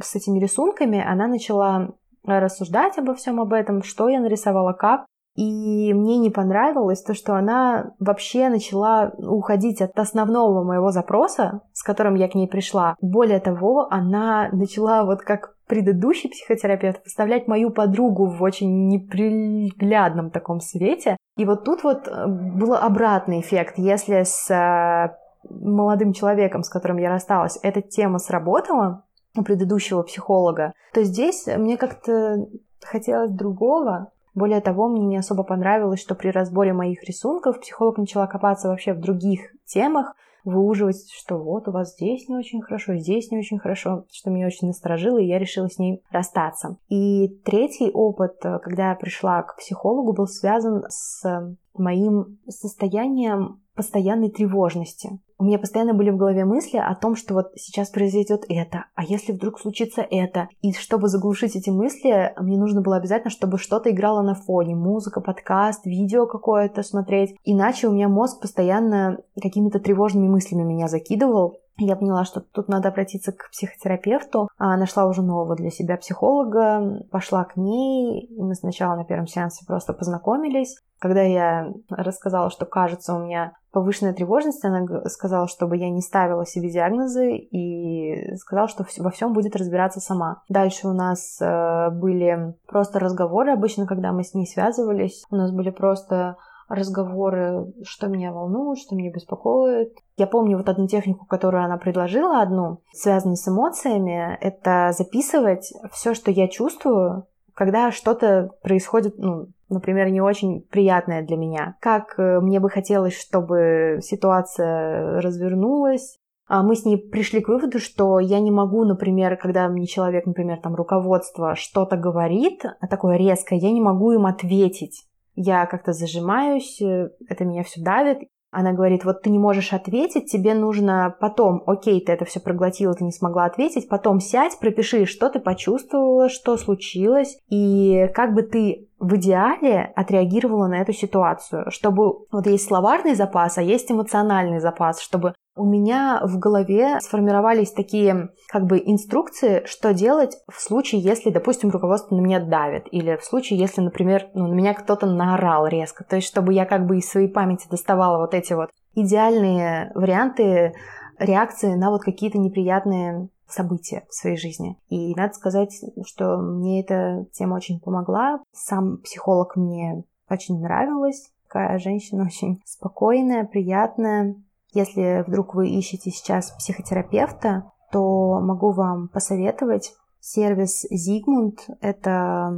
[0.01, 5.05] с этими рисунками, она начала рассуждать обо всем об этом, что я нарисовала, как.
[5.39, 11.85] И мне не понравилось то, что она вообще начала уходить от основного моего запроса, с
[11.85, 12.97] которым я к ней пришла.
[13.01, 20.59] Более того, она начала вот как предыдущий психотерапевт выставлять мою подругу в очень неприглядном таком
[20.59, 21.17] свете.
[21.37, 23.75] И вот тут вот э, был обратный эффект.
[23.77, 25.15] Если с э,
[25.49, 29.05] молодым человеком, с которым я рассталась, эта тема сработала,
[29.37, 32.49] у предыдущего психолога, то здесь мне как-то
[32.83, 38.27] хотелось другого, более того, мне не особо понравилось, что при разборе моих рисунков психолог начала
[38.27, 43.31] копаться вообще в других темах, выуживать, что вот у вас здесь не очень хорошо, здесь
[43.31, 46.77] не очень хорошо, что меня очень насторожило, и я решила с ней расстаться.
[46.89, 54.31] И третий опыт, э, когда я пришла к психологу, был связан с моим состоянием постоянной
[54.31, 55.11] тревожности.
[55.41, 59.05] У меня постоянно были в голове мысли о том, что вот сейчас произойдет это, а
[59.05, 60.49] если вдруг случится это.
[60.63, 64.75] И чтобы заглушить эти мысли, мне нужно было обязательно, чтобы что-то играло на фоне.
[64.75, 67.37] Музыка, подкаст, видео какое-то смотреть.
[67.45, 71.61] Иначе у меня мозг постоянно какими-то тревожными мыслями меня закидывал.
[71.79, 74.49] Я поняла, что тут надо обратиться к психотерапевту.
[74.59, 78.27] А нашла уже нового для себя психолога, пошла к ней.
[78.27, 80.77] И мы сначала на первом сеансе просто познакомились.
[80.99, 86.45] Когда я рассказала, что кажется у меня повышенная тревожность, она сказала, чтобы я не ставила
[86.45, 90.43] себе диагнозы и сказала, что во всем будет разбираться сама.
[90.49, 93.53] Дальше у нас э, были просто разговоры.
[93.53, 96.37] Обычно, когда мы с ней связывались, у нас были просто
[96.69, 99.93] разговоры, что меня волнует, что меня беспокоит.
[100.17, 106.15] Я помню вот одну технику, которую она предложила, одну, связанную с эмоциями, это записывать все,
[106.15, 111.77] что я чувствую, когда что-то происходит, ну, например, не очень приятное для меня.
[111.81, 117.79] Как э, мне бы хотелось, чтобы ситуация развернулась, а мы с ней пришли к выводу,
[117.79, 123.17] что я не могу, например, когда мне человек, например, там руководство что-то говорит, а такое
[123.17, 125.05] резкое, я не могу им ответить
[125.41, 128.29] я как-то зажимаюсь, э, это меня все давит.
[128.51, 132.95] Она говорит, вот ты не можешь ответить, тебе нужно потом, окей, ты это все проглотила,
[132.95, 138.43] ты не смогла ответить, потом сядь, пропиши, что ты почувствовала, что случилось, и как бы
[138.43, 144.61] ты в идеале отреагировала на эту ситуацию, чтобы вот есть словарный запас, а есть эмоциональный
[144.61, 151.01] запас, чтобы у меня в голове сформировались такие как бы инструкции, что делать в случае,
[151.01, 155.07] если, допустим, руководство на меня давит, или в случае, если, например, ну, на меня кто-то
[155.07, 158.71] наорал резко, то есть чтобы я как бы из своей памяти доставала вот эти вот
[158.95, 160.75] идеальные варианты
[161.19, 164.77] реакции на вот какие-то неприятные события в своей жизни.
[164.89, 165.73] И надо сказать,
[166.07, 168.41] что мне эта тема очень помогла.
[168.53, 171.31] Сам психолог мне очень нравилась.
[171.49, 174.37] Такая женщина очень спокойная, приятная.
[174.73, 181.59] Если вдруг вы ищете сейчас психотерапевта, то могу вам посоветовать сервис Zigmund.
[181.81, 182.53] Это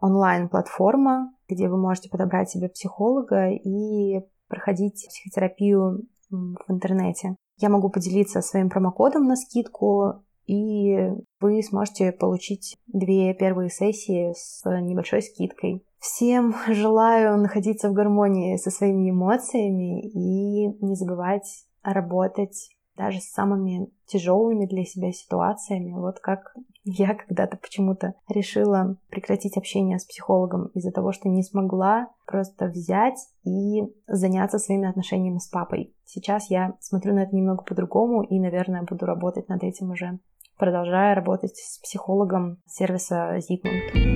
[0.00, 7.36] онлайн-платформа, где вы можете подобрать себе психолога и проходить психотерапию в интернете.
[7.58, 14.62] Я могу поделиться своим промокодом на скидку, и вы сможете получить две первые сессии с
[14.64, 15.84] небольшой скидкой.
[15.98, 23.88] Всем желаю находиться в гармонии со своими эмоциями и не забывать работать даже с самыми
[24.06, 25.92] тяжелыми для себя ситуациями.
[25.92, 32.08] Вот как я когда-то почему-то решила прекратить общение с психологом из-за того, что не смогла
[32.26, 35.94] просто взять и заняться своими отношениями с папой.
[36.04, 40.18] Сейчас я смотрю на это немного по-другому и, наверное, буду работать над этим уже,
[40.58, 44.08] продолжая работать с психологом сервиса Zigmund.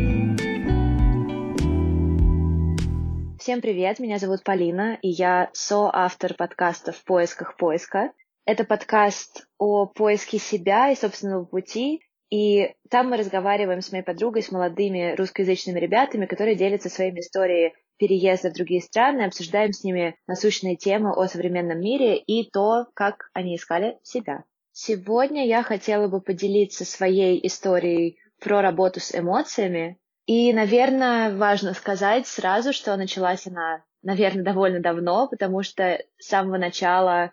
[3.38, 8.12] Всем привет, меня зовут Полина, и я соавтор подкаста «В поисках поиска».
[8.44, 14.42] Это подкаст о поиске себя и собственного пути, и там мы разговариваем с моей подругой,
[14.42, 20.16] с молодыми русскоязычными ребятами, которые делятся своими историями переезда в другие страны, обсуждаем с ними
[20.26, 24.42] насущные темы о современном мире и то, как они искали себя.
[24.72, 29.98] Сегодня я хотела бы поделиться своей историей про работу с эмоциями.
[30.26, 36.57] И, наверное, важно сказать сразу, что началась она, наверное, довольно давно, потому что с самого
[36.57, 37.33] начала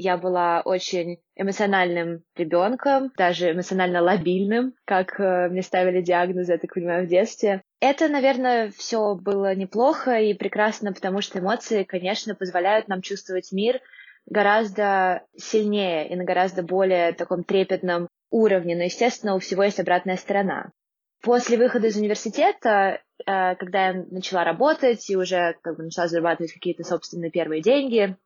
[0.00, 6.72] я была очень эмоциональным ребенком, даже эмоционально лобильным, как э, мне ставили диагнозы, я так
[6.72, 7.62] понимаю, в детстве.
[7.80, 13.80] Это, наверное, все было неплохо и прекрасно, потому что эмоции, конечно, позволяют нам чувствовать мир
[14.26, 18.76] гораздо сильнее и на гораздо более таком трепетном уровне.
[18.76, 20.70] Но, естественно, у всего есть обратная сторона.
[21.22, 26.52] После выхода из университета, э, когда я начала работать и уже как бы начала зарабатывать
[26.52, 28.16] какие-то собственные первые деньги,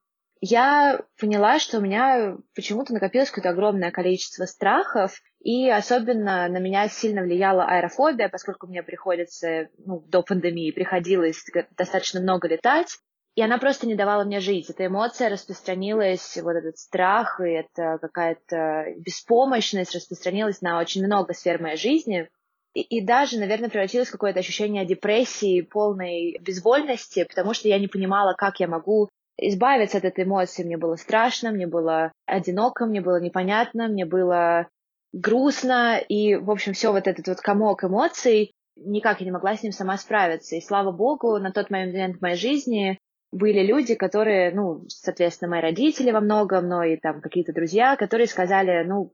[0.45, 6.87] я поняла, что у меня почему-то накопилось какое-то огромное количество страхов, и особенно на меня
[6.89, 11.43] сильно влияла аэрофобия, поскольку мне приходится, ну, до пандемии приходилось
[11.79, 12.99] достаточно много летать,
[13.37, 14.69] и она просто не давала мне жить.
[14.69, 21.61] Эта эмоция распространилась, вот этот страх и это какая-то беспомощность распространилась на очень много сфер
[21.61, 22.29] моей жизни.
[22.75, 27.89] И, и даже, наверное, превратилось в какое-то ощущение депрессии, полной безвольности, потому что я не
[27.89, 30.65] понимала, как я могу избавиться от этой эмоции.
[30.65, 34.69] Мне было страшно, мне было одиноко, мне было непонятно, мне было
[35.13, 39.63] грустно, и, в общем, все вот этот вот комок эмоций, никак я не могла с
[39.63, 40.57] ним сама справиться.
[40.57, 42.99] И слава богу, на тот момент в моей жизни
[43.31, 48.27] были люди, которые, ну, соответственно, мои родители во многом, но и там какие-то друзья, которые
[48.27, 49.13] сказали, ну,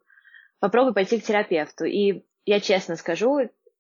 [0.59, 1.85] попробуй пойти к терапевту.
[1.85, 3.39] И я честно скажу,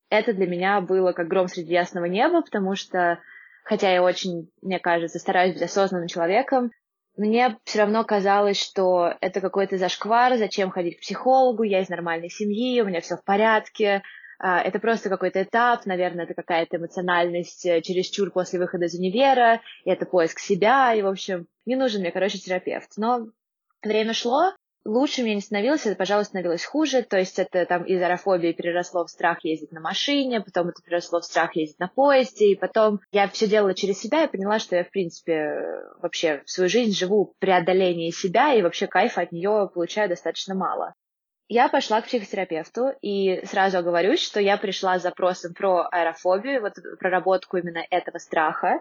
[0.08, 3.18] это для меня было как гром среди ясного неба, потому что,
[3.70, 6.72] хотя я очень, мне кажется, стараюсь быть осознанным человеком,
[7.16, 12.30] мне все равно казалось, что это какой-то зашквар, зачем ходить к психологу, я из нормальной
[12.30, 14.02] семьи, у меня все в порядке,
[14.40, 19.60] а, это просто какой-то этап, наверное, это какая-то эмоциональность э, чересчур после выхода из универа,
[19.84, 22.90] и это поиск себя, и, в общем, не нужен мне, короче, терапевт.
[22.96, 23.28] Но
[23.84, 24.52] время шло,
[24.84, 29.04] лучше мне не становилось, это, пожалуй, становилось хуже, то есть это там из аэрофобии переросло
[29.04, 33.00] в страх ездить на машине, потом это переросло в страх ездить на поезде, и потом
[33.12, 35.54] я все делала через себя и поняла, что я, в принципе,
[36.00, 40.54] вообще в свою жизнь живу в преодолении себя, и вообще кайфа от нее получаю достаточно
[40.54, 40.94] мало
[41.50, 46.74] я пошла к психотерапевту и сразу оговорюсь, что я пришла с запросом про аэрофобию, вот
[47.00, 48.80] проработку именно этого страха.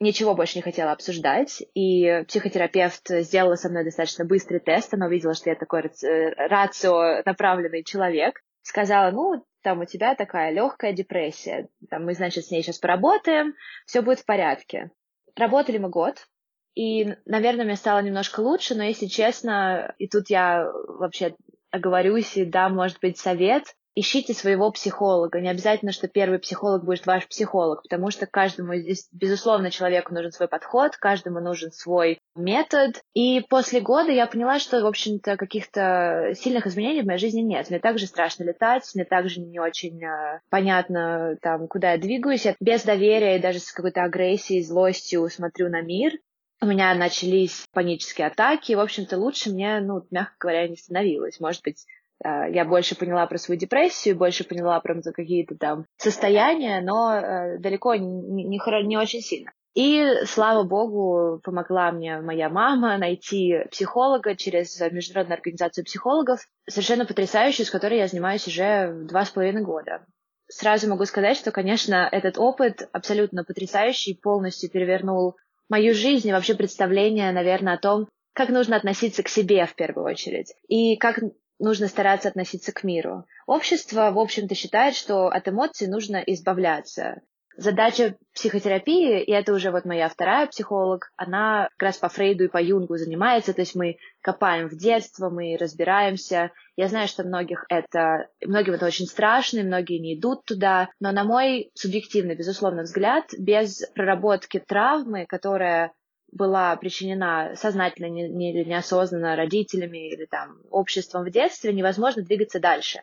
[0.00, 5.34] Ничего больше не хотела обсуждать, и психотерапевт сделала со мной достаточно быстрый тест, она увидела,
[5.34, 5.90] что я такой
[6.36, 12.50] рацио направленный человек, сказала, ну, там у тебя такая легкая депрессия, там мы, значит, с
[12.52, 13.54] ней сейчас поработаем,
[13.86, 14.92] все будет в порядке.
[15.34, 16.28] Работали мы год,
[16.76, 21.34] и, наверное, мне стало немножко лучше, но, если честно, и тут я вообще
[21.72, 23.74] оговорюсь и дам, может быть, совет.
[24.00, 25.40] Ищите своего психолога.
[25.40, 30.30] Не обязательно, что первый психолог будет ваш психолог, потому что каждому здесь, безусловно, человеку нужен
[30.30, 33.02] свой подход, каждому нужен свой метод.
[33.14, 37.70] И после года я поняла, что, в общем-то, каких-то сильных изменений в моей жизни нет.
[37.70, 42.44] Мне также страшно летать, мне также не очень э, понятно, там, куда я двигаюсь.
[42.44, 46.12] Я без доверия и даже с какой-то агрессией, злостью смотрю на мир
[46.60, 51.38] у меня начались панические атаки, и, в общем-то, лучше мне, ну, мягко говоря, не становилось.
[51.38, 51.86] Может быть,
[52.24, 57.94] я больше поняла про свою депрессию, больше поняла про какие-то там состояния, но э, далеко
[57.94, 59.52] не, не, не очень сильно.
[59.74, 67.64] И, слава богу, помогла мне моя мама найти психолога через Международную организацию психологов, совершенно потрясающую,
[67.64, 70.04] с которой я занимаюсь уже два с половиной года.
[70.48, 75.36] Сразу могу сказать, что, конечно, этот опыт абсолютно потрясающий, полностью перевернул
[75.68, 80.06] мою жизнь и вообще представление, наверное, о том, как нужно относиться к себе в первую
[80.06, 81.20] очередь и как
[81.58, 83.24] нужно стараться относиться к миру.
[83.46, 87.22] Общество, в общем-то, считает, что от эмоций нужно избавляться.
[87.56, 92.48] Задача психотерапии, и это уже вот моя вторая психолог, она как раз по Фрейду и
[92.48, 96.52] по Юнгу занимается, то есть мы копаем в детство, мы разбираемся.
[96.76, 101.10] Я знаю, что многих это, многим это очень страшно, и многие не идут туда, но
[101.10, 105.90] на мой субъективный, безусловно, взгляд, без проработки травмы, которая
[106.32, 113.00] была причинена сознательно или неосознанно родителями или там обществом в детстве, невозможно двигаться дальше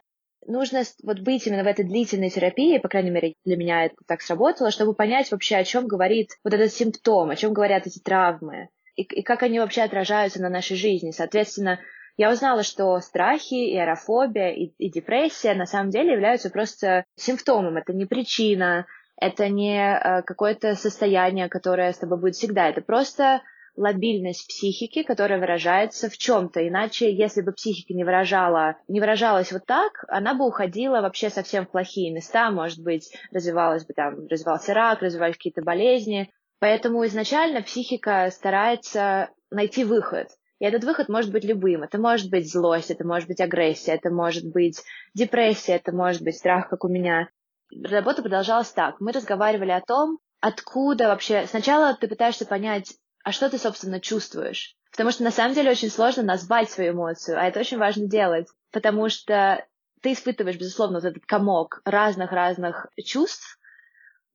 [0.47, 4.21] нужно вот быть именно в этой длительной терапии, по крайней мере, для меня это так
[4.21, 8.69] сработало, чтобы понять вообще, о чем говорит вот этот симптом, о чем говорят эти травмы,
[8.95, 11.11] и, и как они вообще отражаются на нашей жизни.
[11.11, 11.79] Соответственно,
[12.17, 17.77] я узнала, что страхи и аэрофобия и, и депрессия на самом деле являются просто симптомом,
[17.77, 18.85] это не причина,
[19.17, 23.41] это не э, какое-то состояние, которое с тобой будет всегда, это просто
[23.75, 26.65] лобильность психики, которая выражается в чем-то.
[26.67, 31.65] Иначе, если бы психика не выражала, не выражалась вот так, она бы уходила вообще совсем
[31.65, 36.31] в плохие места, может быть, развивалась бы там, развивался рак, развивались какие-то болезни.
[36.59, 40.29] Поэтому изначально психика старается найти выход.
[40.59, 41.83] И этот выход может быть любым.
[41.83, 44.81] Это может быть злость, это может быть агрессия, это может быть
[45.13, 47.27] депрессия, это может быть страх, как у меня.
[47.71, 48.99] Работа продолжалась так.
[48.99, 51.47] Мы разговаривали о том, откуда вообще...
[51.47, 52.93] Сначала ты пытаешься понять,
[53.23, 54.75] а что ты, собственно, чувствуешь.
[54.91, 58.47] Потому что на самом деле очень сложно назвать свою эмоцию, а это очень важно делать,
[58.71, 59.65] потому что
[60.01, 63.59] ты испытываешь, безусловно, вот этот комок разных-разных чувств,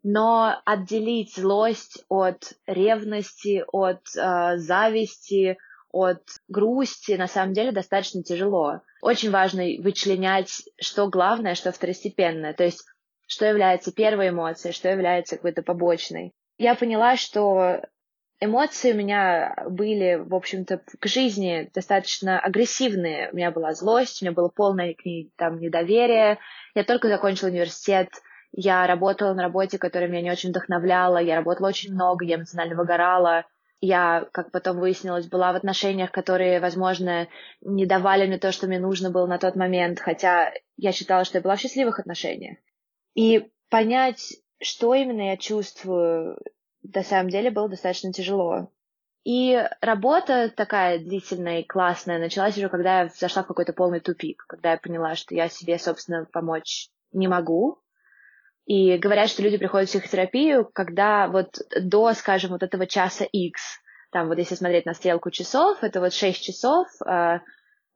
[0.03, 5.59] но отделить злость от ревности, от э, зависти,
[5.93, 8.81] от грусти на самом деле достаточно тяжело.
[9.01, 12.85] Очень важно вычленять, что главное, что второстепенное, то есть
[13.31, 16.33] что является первой эмоцией, что является какой-то побочной.
[16.59, 17.81] Я поняла, что
[18.41, 23.31] эмоции у меня были, в общем-то, к жизни достаточно агрессивные.
[23.31, 26.39] У меня была злость, у меня было полное к ней там недоверие.
[26.75, 28.09] Я только закончила университет,
[28.51, 32.75] я работала на работе, которая меня не очень вдохновляла, я работала очень много, я эмоционально
[32.75, 33.45] выгорала.
[33.81, 37.29] Я, как потом выяснилось, была в отношениях, которые, возможно,
[37.61, 41.39] не давали мне то, что мне нужно было на тот момент, хотя я считала, что
[41.39, 42.59] я была в счастливых отношениях.
[43.15, 46.39] И понять, что именно я чувствую,
[46.83, 48.69] на самом деле было достаточно тяжело.
[49.25, 54.45] И работа такая длительная и классная началась уже, когда я зашла в какой-то полный тупик,
[54.49, 57.79] когда я поняла, что я себе, собственно, помочь не могу.
[58.65, 63.81] И говорят, что люди приходят в психотерапию, когда вот до, скажем, вот этого часа X,
[64.11, 67.41] там вот если смотреть на стрелку часов, это вот 6 часов, э,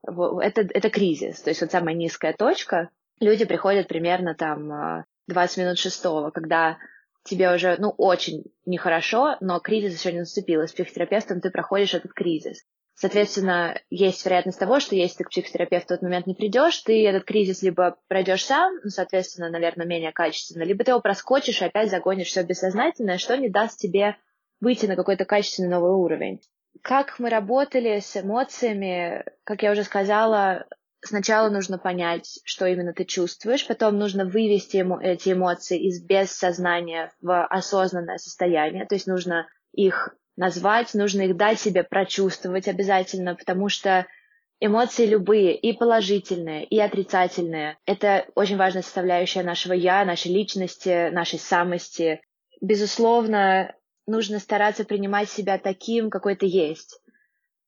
[0.07, 2.91] это, это кризис, то есть вот самая низкая точка.
[3.21, 6.79] Люди приходят примерно там 20 минут шестого, когда
[7.25, 11.95] тебе уже, ну, очень нехорошо, но кризис еще не наступил, и с психотерапевтом ты проходишь
[11.95, 12.65] этот кризис.
[12.97, 17.05] Соответственно, есть вероятность того, что если ты к психотерапевту в тот момент не придешь, ты
[17.09, 21.65] этот кризис либо пройдешь сам, ну, соответственно, наверное, менее качественно, либо ты его проскочишь и
[21.65, 24.17] опять загонишь все бессознательное, что не даст тебе
[24.61, 26.41] выйти на какой-то качественный новый уровень.
[26.83, 30.67] Как мы работали с эмоциями, как я уже сказала,
[31.05, 37.13] сначала нужно понять, что именно ты чувствуешь, потом нужно вывести ему эти эмоции из бессознания
[37.21, 43.69] в осознанное состояние, то есть нужно их назвать, нужно их дать себе прочувствовать обязательно, потому
[43.69, 44.07] что
[44.61, 51.39] эмоции любые, и положительные, и отрицательные, это очень важная составляющая нашего «я», нашей личности, нашей
[51.39, 52.21] самости.
[52.61, 53.75] Безусловно,
[54.07, 57.01] нужно стараться принимать себя таким, какой ты есть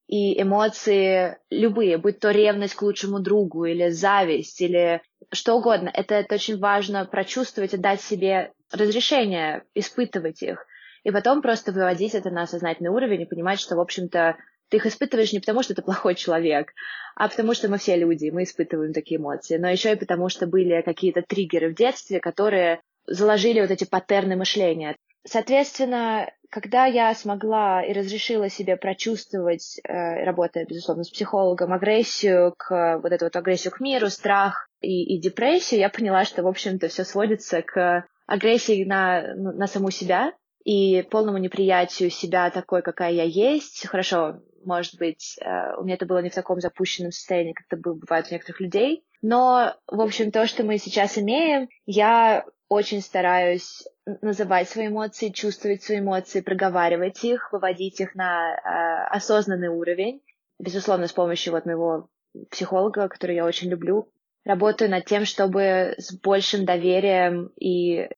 [0.09, 5.02] и эмоции любые, будь то ревность к лучшему другу или зависть или
[5.32, 5.90] что угодно.
[5.92, 10.66] Это, это очень важно прочувствовать и дать себе разрешение испытывать их.
[11.02, 14.36] И потом просто выводить это на сознательный уровень и понимать, что, в общем-то,
[14.68, 16.72] ты их испытываешь не потому, что ты плохой человек,
[17.14, 20.46] а потому что мы все люди, мы испытываем такие эмоции, но еще и потому, что
[20.46, 24.96] были какие-то триггеры в детстве, которые заложили вот эти паттерны мышления.
[25.26, 33.00] Соответственно, когда я смогла и разрешила себе прочувствовать, э, работая, безусловно, с психологом, агрессию к
[33.02, 36.88] вот эту вот агрессию к миру, страх и, и депрессию, я поняла, что, в общем-то,
[36.88, 40.32] все сводится к агрессии на, ну, на саму себя
[40.64, 43.86] и полному неприятию себя такой, какая я есть.
[43.86, 47.80] Хорошо, может быть, э, у меня это было не в таком запущенном состоянии, как это
[47.80, 49.04] бывает у некоторых людей.
[49.22, 53.84] Но, в общем, то, что мы сейчас имеем, я очень стараюсь
[54.22, 60.22] называть свои эмоции, чувствовать свои эмоции, проговаривать их, выводить их на э, осознанный уровень.
[60.58, 62.08] Безусловно, с помощью вот моего
[62.50, 64.10] психолога, который я очень люблю,
[64.44, 68.08] работаю над тем, чтобы с большим доверием и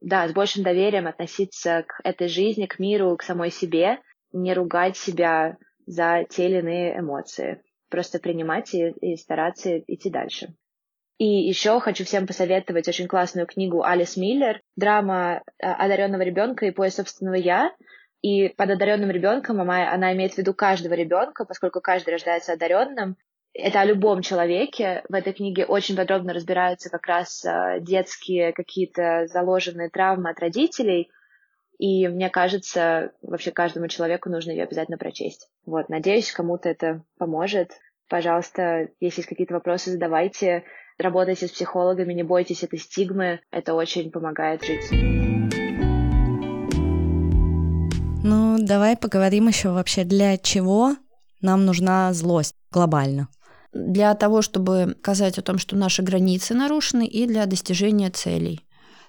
[0.00, 3.98] да, с большим доверием относиться к этой жизни, к миру, к самой себе,
[4.32, 10.54] не ругать себя за те или иные эмоции, просто принимать и, и стараться идти дальше.
[11.18, 16.70] И еще хочу всем посоветовать очень классную книгу Алис Миллер, драма э, одаренного ребенка и
[16.70, 17.72] поиск собственного я.
[18.20, 23.16] И под одаренным ребенком она, она имеет в виду каждого ребенка, поскольку каждый рождается одаренным.
[23.54, 25.04] Это о любом человеке.
[25.08, 31.10] В этой книге очень подробно разбираются как раз э, детские какие-то заложенные травмы от родителей.
[31.78, 35.48] И мне кажется, вообще каждому человеку нужно ее обязательно прочесть.
[35.64, 37.70] Вот, надеюсь, кому-то это поможет.
[38.08, 40.64] Пожалуйста, если есть какие-то вопросы, задавайте
[40.98, 44.90] работайте с психологами, не бойтесь этой стигмы, это очень помогает жить.
[48.24, 50.96] Ну, давай поговорим еще вообще, для чего
[51.40, 53.28] нам нужна злость глобально.
[53.72, 58.62] Для того, чтобы сказать о том, что наши границы нарушены, и для достижения целей.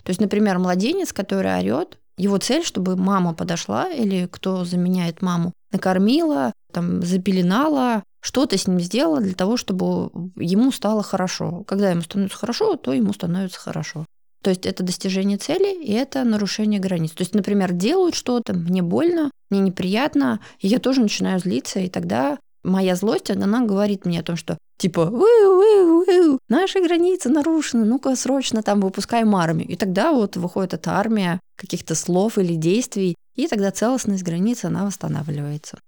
[0.03, 5.53] То есть, например, младенец, который орет, его цель, чтобы мама подошла или кто заменяет маму,
[5.71, 11.63] накормила, там, запеленала, что-то с ним сделала для того, чтобы ему стало хорошо.
[11.67, 14.05] Когда ему становится хорошо, то ему становится хорошо.
[14.43, 17.11] То есть это достижение цели и это нарушение границ.
[17.11, 21.89] То есть, например, делают что-то, мне больно, мне неприятно, и я тоже начинаю злиться, и
[21.89, 28.15] тогда моя злость, она говорит мне о том, что типа вы-вы-вы, наши границы нарушены, ну-ка
[28.15, 29.69] срочно там выпускаем армию.
[29.69, 34.85] И тогда вот выходит эта армия каких-то слов или действий, и тогда целостность границ, она
[34.85, 35.79] восстанавливается.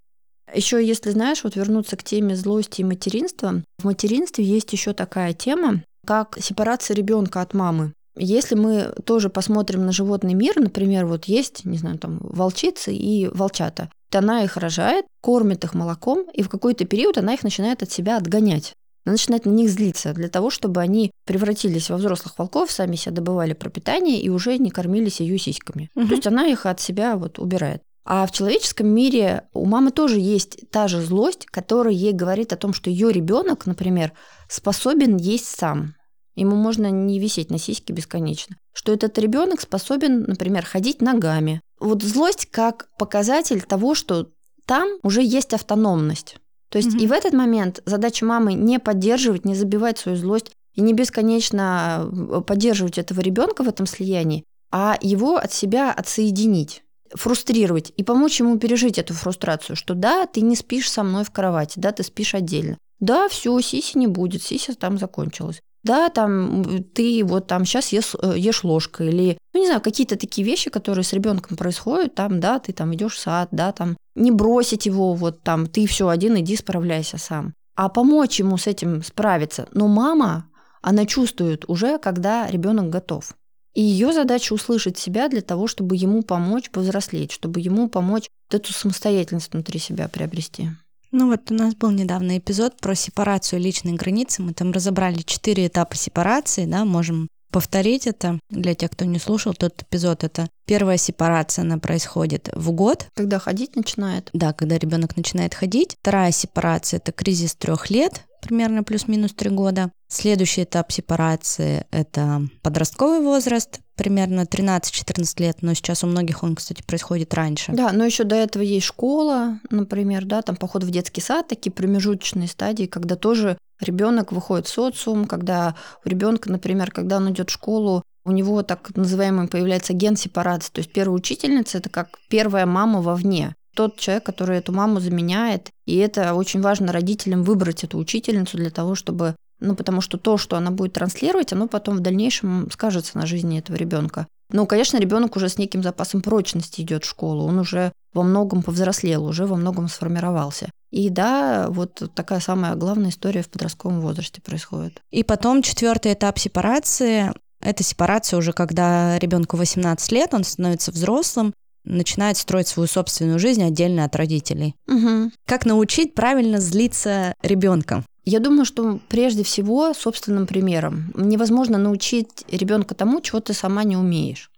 [0.54, 5.34] Еще, если знаешь, вот вернуться к теме злости и материнства, в материнстве есть еще такая
[5.34, 7.94] тема, как сепарация ребенка от мамы.
[8.16, 13.28] Если мы тоже посмотрим на животный мир, например, вот есть, не знаю, там волчицы и
[13.28, 17.92] волчата, она их рожает, кормит их молоком, и в какой-то период она их начинает от
[17.92, 18.74] себя отгонять.
[19.10, 23.14] Она начинает на них злиться для того, чтобы они превратились во взрослых волков, сами себя
[23.14, 25.90] добывали пропитание и уже не кормились ее сиськами.
[25.96, 26.08] Угу.
[26.10, 27.82] То есть она их от себя вот убирает.
[28.06, 32.56] А в человеческом мире у мамы тоже есть та же злость, которая ей говорит о
[32.56, 34.14] том, что ее ребенок, например,
[34.48, 35.96] способен есть сам.
[36.36, 38.58] Ему можно не висеть на сиське бесконечно.
[38.74, 41.62] Что этот ребенок способен, например, ходить ногами.
[41.80, 44.28] Вот злость как показатель того, что
[44.68, 46.36] там уже есть автономность.
[46.70, 47.02] То есть mm-hmm.
[47.02, 52.10] и в этот момент задача мамы не поддерживать, не забивать свою злость и не бесконечно
[52.12, 58.40] э, поддерживать этого ребенка в этом слиянии, а его от себя отсоединить фрустрировать и помочь
[58.40, 62.04] ему пережить эту фрустрацию, что да, ты не спишь со мной в кровати, да, ты
[62.04, 62.78] спишь отдельно.
[63.00, 65.62] Да, все, сиси не будет, сися там закончилась.
[65.84, 70.18] Да, там ты вот там сейчас ешь, э, ешь ложкой или, ну не знаю, какие-то
[70.18, 73.96] такие вещи, которые с ребенком происходят, там, да, ты там идешь в сад, да, там,
[74.16, 77.54] не бросить его, вот там, ты все один, иди справляйся сам.
[77.76, 79.70] А помочь ему с этим справиться.
[79.74, 80.50] Но мама,
[80.82, 83.34] она чувствует уже, когда ребенок готов.
[83.74, 88.60] И ее задача услышать себя для того, чтобы ему помочь повзрослеть, чтобы ему помочь вот
[88.60, 90.72] эту самостоятельность внутри себя приобрести.
[91.12, 94.42] Ну вот у нас был недавно эпизод про сепарацию личной границы.
[94.42, 99.54] Мы там разобрали четыре этапа сепарации, да, можем повторить это для тех, кто не слушал
[99.54, 100.24] тот эпизод.
[100.24, 103.08] Это первая сепарация, она происходит в год.
[103.16, 104.30] Когда ходить начинает.
[104.34, 105.96] Да, когда ребенок начинает ходить.
[106.00, 109.92] Вторая сепарация это кризис трех лет, примерно плюс-минус три года.
[110.08, 116.82] Следующий этап сепарации– это подростковый возраст, примерно 13-14 лет, но сейчас у многих он, кстати,
[116.82, 117.72] происходит раньше.
[117.74, 121.72] Да, но еще до этого есть школа, например, да, там поход в детский сад, такие
[121.72, 127.50] промежуточные стадии, когда тоже ребенок выходит в социум, когда у ребенка, например, когда он идет
[127.50, 130.72] в школу, у него так называемый появляется ген сепарации.
[130.72, 135.70] То есть первая учительница это как первая мама вовне тот человек, который эту маму заменяет.
[135.86, 140.38] И это очень важно родителям выбрать эту учительницу для того, чтобы ну, потому что то,
[140.38, 144.28] что она будет транслировать, оно потом в дальнейшем скажется на жизни этого ребенка.
[144.52, 148.64] Ну, конечно, ребенок уже с неким запасом прочности идет в школу, он уже во многом
[148.64, 150.72] повзрослел, уже во многом сформировался.
[150.92, 155.02] И да, вот такая самая главная история в подростковом возрасте происходит.
[155.12, 161.54] И потом четвертый этап сепарации это сепарация уже, когда ребенку 18 лет, он становится взрослым,
[161.84, 164.76] начинает строить свою собственную жизнь отдельно от родителей.
[164.88, 165.32] Угу.
[165.46, 168.04] Как научить правильно злиться ребенка?
[168.26, 171.12] Я думаю, что прежде всего собственным примером.
[171.16, 174.52] Невозможно научить ребенка тому, чего ты сама не умеешь.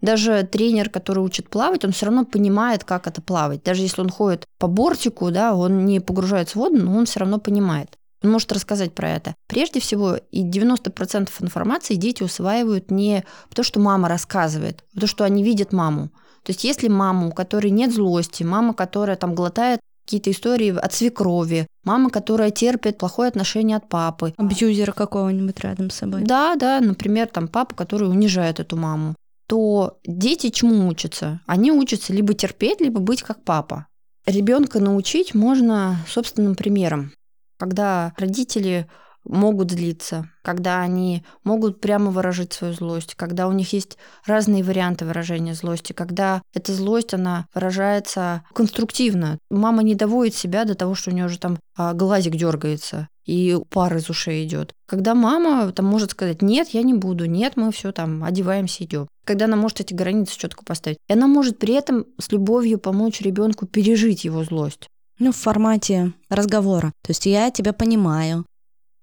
[0.00, 3.62] Даже тренер, который учит плавать, он все равно понимает, как это плавать.
[3.62, 7.20] Даже если он ходит по бортику, да, он не погружается в воду, но он все
[7.20, 7.96] равно понимает.
[8.22, 9.34] Он может рассказать про это.
[9.46, 15.24] Прежде всего, и 90% информации дети усваивают не то, что мама рассказывает, а то, что
[15.24, 16.10] они видят маму.
[16.44, 20.92] То есть если мама, у которой нет злости, мама, которая там глотает какие-то истории от
[20.92, 24.34] свекрови, мама, которая терпит плохое отношение от папы.
[24.36, 26.22] Абьюзера какого-нибудь рядом с собой.
[26.22, 29.14] Да, да, например, там папа, который унижает эту маму.
[29.46, 31.40] То дети чему учатся?
[31.46, 33.86] Они учатся либо терпеть, либо быть как папа.
[34.26, 37.12] Ребенка научить можно собственным примером.
[37.58, 38.86] Когда родители
[39.24, 45.04] могут злиться, когда они могут прямо выражать свою злость, когда у них есть разные варианты
[45.04, 49.38] выражения злости, когда эта злость, она выражается конструктивно.
[49.50, 53.58] Мама не доводит себя до того, что у нее уже там а, глазик дергается и
[53.70, 54.74] пар из ушей идет.
[54.86, 59.08] Когда мама там может сказать, нет, я не буду, нет, мы все там одеваемся, идем.
[59.24, 60.98] Когда она может эти границы четко поставить.
[61.08, 64.88] И она может при этом с любовью помочь ребенку пережить его злость.
[65.18, 66.92] Ну, в формате разговора.
[67.02, 68.44] То есть я тебя понимаю,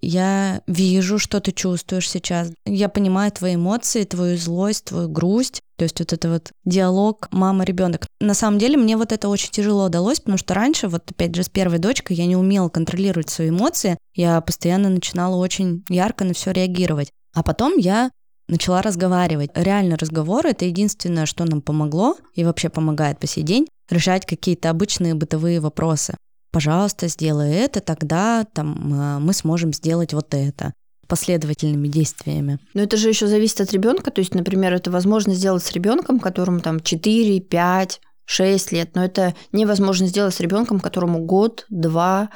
[0.02, 2.52] я вижу, что ты чувствуешь сейчас.
[2.66, 5.62] Я понимаю твои эмоции, твою злость, твою грусть.
[5.78, 8.06] То есть вот это вот диалог мама-ребенок.
[8.20, 11.44] На самом деле мне вот это очень тяжело удалось, потому что раньше, вот опять же
[11.44, 13.98] с первой дочкой, я не умела контролировать свои эмоции.
[14.14, 17.12] Я постоянно начинала очень ярко на все реагировать.
[17.34, 18.12] А потом я
[18.48, 19.52] начала разговаривать.
[19.56, 24.70] Реально разговор— это единственное, что нам помогло и вообще помогает по сей день решать какие-то
[24.70, 26.16] обычные бытовые вопросы
[26.52, 30.74] пожалуйста, сделай это, тогда там, э, мы сможем сделать вот это
[31.08, 32.60] последовательными действиями.
[32.74, 34.12] Но это же еще зависит от ребенка.
[34.12, 39.04] То есть, например, это возможно сделать с ребенком, которому там 4, 5, 6 лет, но
[39.04, 42.30] это невозможно сделать с ребенком, которому год, два,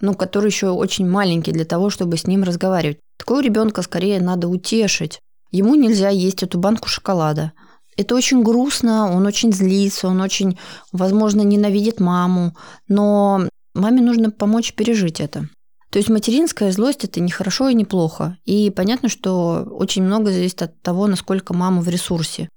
[0.00, 3.00] ну, который еще очень маленький для того, чтобы с ним разговаривать.
[3.18, 5.18] Такого ребенка скорее надо утешить.
[5.50, 7.52] Ему нельзя есть эту банку шоколада.
[7.96, 10.56] Это очень грустно, он очень злится, он очень,
[10.92, 12.56] возможно, ненавидит маму,
[12.86, 15.48] но Маме нужно помочь пережить это.
[15.90, 18.36] То есть материнская злость это не хорошо и не плохо.
[18.44, 22.48] И понятно, что очень много зависит от того, насколько мама в ресурсе.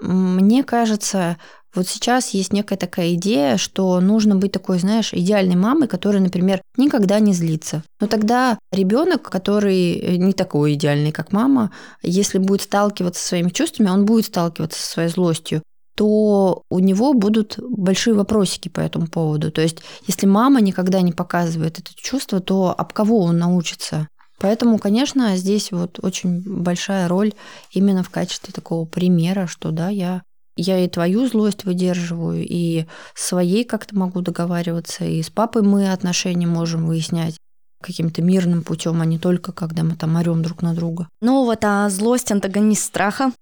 [0.00, 1.36] Мне кажется,
[1.74, 6.62] вот сейчас есть некая такая идея, что нужно быть такой, знаешь, идеальной мамой, которая, например,
[6.76, 7.82] никогда не злится.
[8.00, 13.50] Но тогда ребенок, который э, не такой идеальный, как мама, если будет сталкиваться со своими
[13.50, 15.62] чувствами, он будет сталкиваться со своей злостью.
[15.98, 19.50] То у него будут большие вопросики по этому поводу.
[19.50, 24.06] То есть, если мама никогда не показывает это чувство, то об кого он научится?
[24.38, 27.32] Поэтому, конечно, здесь вот очень большая роль
[27.72, 30.22] именно в качестве такого примера, что да, я
[30.54, 36.46] я и твою злость выдерживаю, и своей как-то могу договариваться, и с папой мы отношения
[36.46, 37.36] можем выяснять
[37.82, 41.08] каким-то мирным путем, а не только когда мы там орем друг на друга.
[41.20, 43.32] Ну вот, а злость антагонист страха.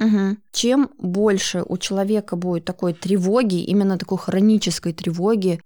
[0.00, 0.36] Угу.
[0.52, 5.60] Чем больше у человека будет такой тревоги, именно такой хронической тревоги,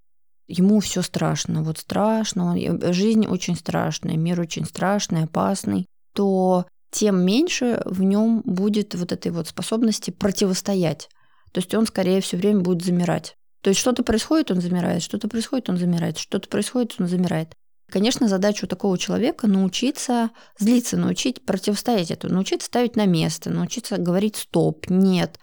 [0.47, 1.63] ему все страшно.
[1.63, 2.57] Вот страшно,
[2.93, 9.31] жизнь очень страшная, мир очень страшный, опасный, то тем меньше в нем будет вот этой
[9.31, 11.09] вот способности противостоять.
[11.53, 13.37] То есть он скорее все время будет замирать.
[13.63, 17.55] То есть что-то происходит, он замирает, что-то происходит, он замирает, что-то происходит, он замирает.
[17.91, 23.97] Конечно, задача у такого человека научиться злиться, научить противостоять этому, научиться ставить на место, научиться
[23.97, 25.39] говорить стоп, нет,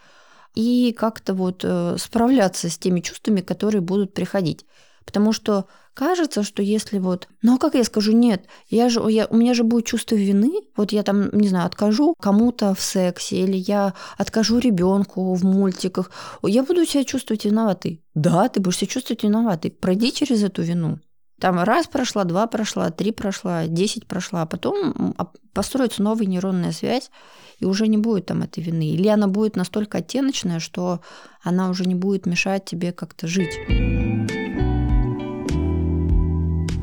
[0.53, 4.65] и как-то вот э, справляться с теми чувствами, которые будут приходить.
[5.05, 9.25] Потому что кажется, что если вот, ну а как я скажу нет, я же, я,
[9.27, 13.37] у меня же будет чувство вины, вот я там, не знаю, откажу кому-то в сексе,
[13.37, 16.11] или я откажу ребенку в мультиках,
[16.43, 18.03] я буду себя чувствовать виноватой.
[18.13, 19.71] Да, ты будешь себя чувствовать виноватой.
[19.71, 20.99] Пройди через эту вину.
[21.39, 25.15] Там раз прошла, два прошла, три прошла, десять прошла, а потом
[25.53, 27.11] построится новая нейронная связь,
[27.59, 28.89] и уже не будет там этой вины.
[28.89, 31.01] Или она будет настолько оттеночная, что
[31.43, 33.57] она уже не будет мешать тебе как-то жить.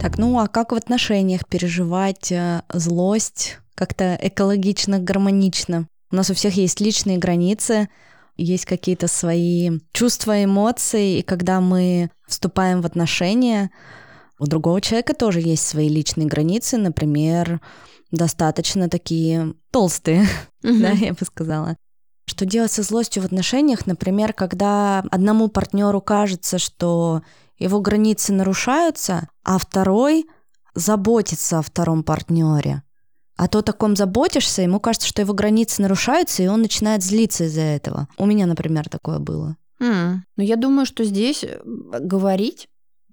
[0.01, 5.87] Так, ну а как в отношениях переживать э, злость как-то экологично, гармонично?
[6.11, 7.89] У нас у всех есть личные границы,
[8.37, 13.71] есть какие-то свои чувства, эмоции, и когда мы вступаем в отношения,
[14.43, 17.61] у другого человека тоже есть свои личные границы, например,
[18.11, 20.26] достаточно такие толстые,
[20.62, 21.76] да, я бы сказала.
[22.26, 27.22] Что делать со злостью в отношениях, например, когда одному партнеру кажется, что
[27.57, 30.26] его границы нарушаются, а второй
[30.74, 32.82] заботится о втором партнере.
[33.36, 37.61] А то таком заботишься, ему кажется, что его границы нарушаются, и он начинает злиться из-за
[37.61, 38.09] этого.
[38.18, 39.57] У меня, например, такое было.
[39.80, 40.18] Mm.
[40.36, 42.68] Ну, я думаю, что здесь э, говорить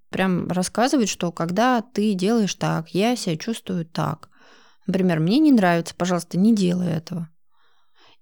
[0.09, 4.29] прям рассказывать, что когда ты делаешь так, я себя чувствую так.
[4.87, 7.29] Например, мне не нравится, пожалуйста, не делай этого.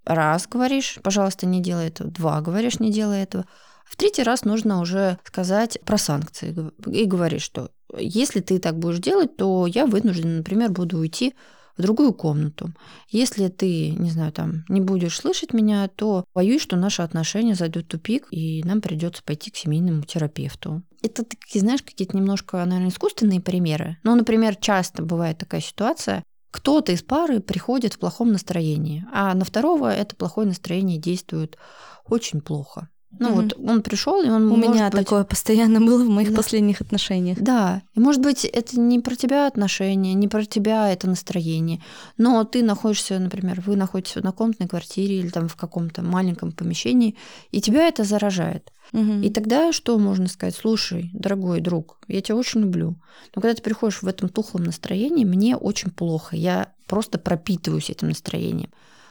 [0.05, 2.09] Раз говоришь, пожалуйста, не делай этого.
[2.09, 3.45] Два говоришь, не делай этого.
[3.85, 8.99] В третий раз нужно уже сказать про санкции и говорить, что если ты так будешь
[8.99, 11.35] делать, то я вынужден, например, буду уйти
[11.77, 12.73] в другую комнату.
[13.09, 17.85] Если ты, не знаю, там не будешь слышать меня, то боюсь, что наши отношения зайдут
[17.85, 20.83] в тупик, и нам придется пойти к семейному терапевту.
[21.01, 23.97] Это такие, знаешь, какие-то немножко, наверное, искусственные примеры.
[24.03, 29.45] Ну, например, часто бывает такая ситуация, кто-то из пары приходит в плохом настроении, а на
[29.45, 31.57] второго это плохое настроение действует
[32.05, 32.89] очень плохо.
[33.19, 33.35] Ну mm-hmm.
[33.35, 35.05] вот он пришел, и он у меня быть...
[35.05, 36.35] такое постоянно было в моих да.
[36.35, 37.37] последних отношениях.
[37.39, 41.81] Да, и может быть это не про тебя отношения, не про тебя это настроение,
[42.17, 47.15] но ты находишься, например, вы находитесь в однокомнатной квартире или там в каком-то маленьком помещении,
[47.51, 48.71] и тебя это заражает.
[48.93, 49.25] Mm-hmm.
[49.25, 50.55] И тогда что можно сказать?
[50.55, 52.95] Слушай, дорогой друг, я тебя очень люблю,
[53.35, 58.09] но когда ты приходишь в этом тухлом настроении, мне очень плохо, я просто пропитываюсь этим
[58.09, 58.69] настроением.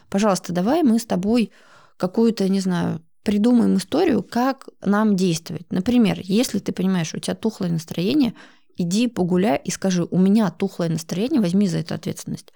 [0.09, 1.51] Пожалуйста, давай мы с тобой
[1.97, 5.65] какую-то, не знаю, придумаем историю, как нам действовать.
[5.69, 8.33] Например, если ты понимаешь, у тебя тухлое настроение,
[8.77, 12.53] иди погуляй и скажи, у меня тухлое настроение, возьми за это ответственность.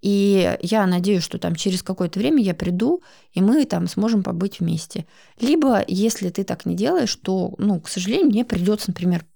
[0.00, 3.02] И я надеюсь, что там через какое-то время я приду,
[3.34, 5.04] и мы там сможем побыть вместе.
[5.38, 9.26] Либо, если ты так не делаешь, то, ну, к сожалению, мне придется, например,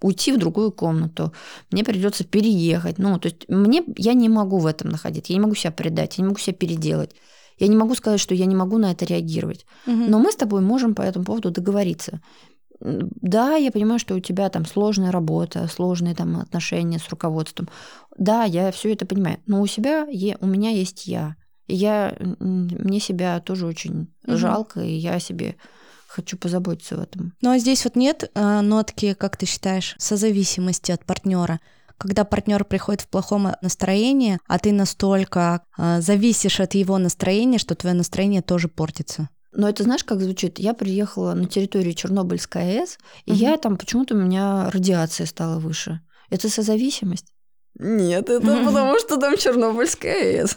[0.00, 1.32] уйти в другую комнату,
[1.70, 2.98] мне придется переехать.
[2.98, 6.18] Ну, то есть мне, я не могу в этом находиться, я не могу себя предать,
[6.18, 7.14] я не могу себя переделать.
[7.58, 9.66] Я не могу сказать, что я не могу на это реагировать.
[9.86, 9.96] Угу.
[9.96, 12.20] Но мы с тобой можем по этому поводу договориться.
[12.80, 17.68] Да, я понимаю, что у тебя там сложная работа, сложные там отношения с руководством.
[18.18, 19.38] Да, я все это понимаю.
[19.46, 21.36] Но у себя, у меня есть я.
[21.66, 24.36] И я, мне себя тоже очень угу.
[24.36, 25.56] жалко, и я себе
[26.06, 27.34] хочу позаботиться в этом.
[27.42, 31.60] Ну а здесь вот нет э, нотки, как ты считаешь, созависимости от партнера
[31.98, 37.74] когда партнер приходит в плохом настроении, а ты настолько э, зависишь от его настроения, что
[37.74, 39.28] твое настроение тоже портится.
[39.52, 40.58] Но это знаешь, как звучит?
[40.58, 43.38] Я приехала на территорию Чернобыльской АЭС, и угу.
[43.38, 46.00] я там почему-то у меня радиация стала выше.
[46.28, 47.32] Это созависимость?
[47.78, 50.56] Нет, это потому что там Чернобыльская АЭС.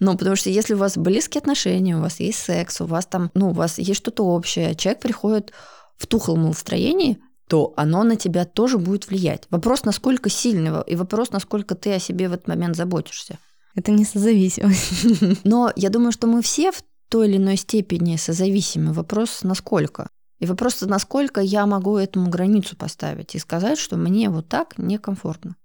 [0.00, 3.30] Ну, потому что если у вас близкие отношения, у вас есть секс, у вас там,
[3.34, 5.52] ну, у вас есть что-то общее, человек приходит
[5.96, 7.18] в тухлом настроении,
[7.52, 9.42] то оно на тебя тоже будет влиять.
[9.50, 13.38] Вопрос, насколько сильного, и вопрос, насколько ты о себе в этот момент заботишься.
[13.74, 15.44] Это не созависимость.
[15.44, 18.94] Но я думаю, что мы все в той или иной степени созависимы.
[18.94, 20.08] Вопрос, насколько.
[20.38, 25.56] И вопрос, насколько я могу этому границу поставить и сказать, что мне вот так некомфортно.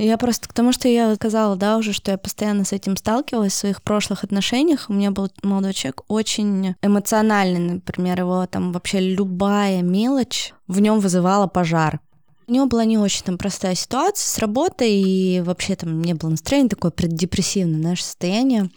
[0.00, 3.52] Я просто к тому, что я сказала, да, уже, что я постоянно с этим сталкивалась
[3.52, 4.86] в своих прошлых отношениях.
[4.88, 11.00] У меня был молодой человек очень эмоциональный, например, его там вообще любая мелочь в нем
[11.00, 11.98] вызывала пожар.
[12.46, 16.30] У него была не очень там простая ситуация с работой, и вообще там не было
[16.30, 18.70] настроения, такое преддепрессивное наше состояние.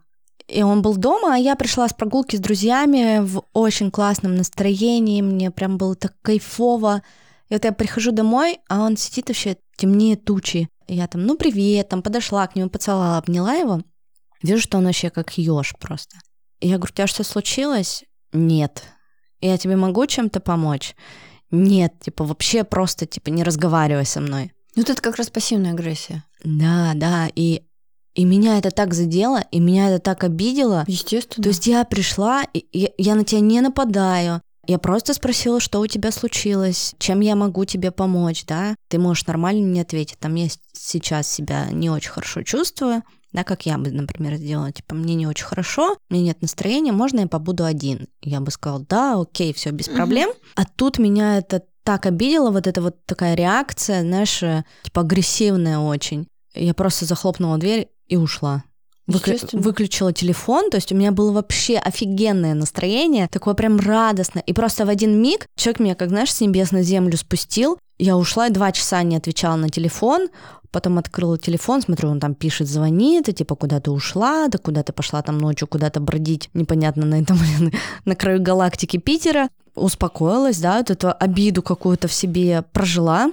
[0.48, 5.22] И он был дома, а я пришла с прогулки с друзьями в очень классном настроении,
[5.22, 7.04] мне прям было так кайфово.
[7.50, 10.68] И вот я прихожу домой, а он сидит вообще темнее тучи.
[10.88, 13.82] Я там, ну привет, там подошла к нему, поцеловала, обняла его.
[14.42, 16.18] Вижу, что он вообще как еж просто.
[16.60, 18.04] Я говорю, у тебя что случилось?
[18.34, 18.84] Нет.
[19.40, 20.96] Я тебе могу чем-то помочь?
[21.50, 24.54] Нет, типа вообще просто, типа, не разговаривай со мной.
[24.76, 26.24] Вот это как раз пассивная агрессия.
[26.44, 27.64] Да, да, и
[28.14, 30.84] и меня это так задело, и меня это так обидело.
[30.88, 31.44] Естественно.
[31.44, 34.42] То есть я пришла, и я, я на тебя не нападаю.
[34.72, 38.74] Я просто спросила, что у тебя случилось, чем я могу тебе помочь, да?
[38.88, 40.18] Ты можешь нормально мне ответить.
[40.18, 43.04] Там я сейчас себя не очень хорошо чувствую,
[43.34, 47.20] да, как я бы, например, сделала, типа, мне не очень хорошо, мне нет настроения, можно
[47.20, 48.08] я побуду один?
[48.22, 50.30] Я бы сказала, да, окей, все без проблем.
[50.30, 50.38] Угу.
[50.56, 55.80] А тут меня это так обидело, вот эта вот такая реакция, знаешь, э, типа агрессивная
[55.80, 56.30] очень.
[56.54, 58.64] Я просто захлопнула дверь и ушла.
[59.08, 64.44] Выкли- выключила телефон, то есть у меня было вообще офигенное настроение, такое прям радостное.
[64.46, 67.78] И просто в один миг человек меня, как знаешь, с небес на землю спустил.
[67.98, 70.30] Я ушла и два часа не отвечала на телефон,
[70.72, 74.84] потом открыла телефон, смотрю, он там пишет, звонит, и типа, куда ты ушла, да куда
[74.84, 77.38] ты пошла там ночью куда-то бродить, непонятно, на этом,
[78.06, 79.50] на краю галактики Питера.
[79.76, 83.32] Успокоилась, да, вот эту обиду какую-то в себе прожила,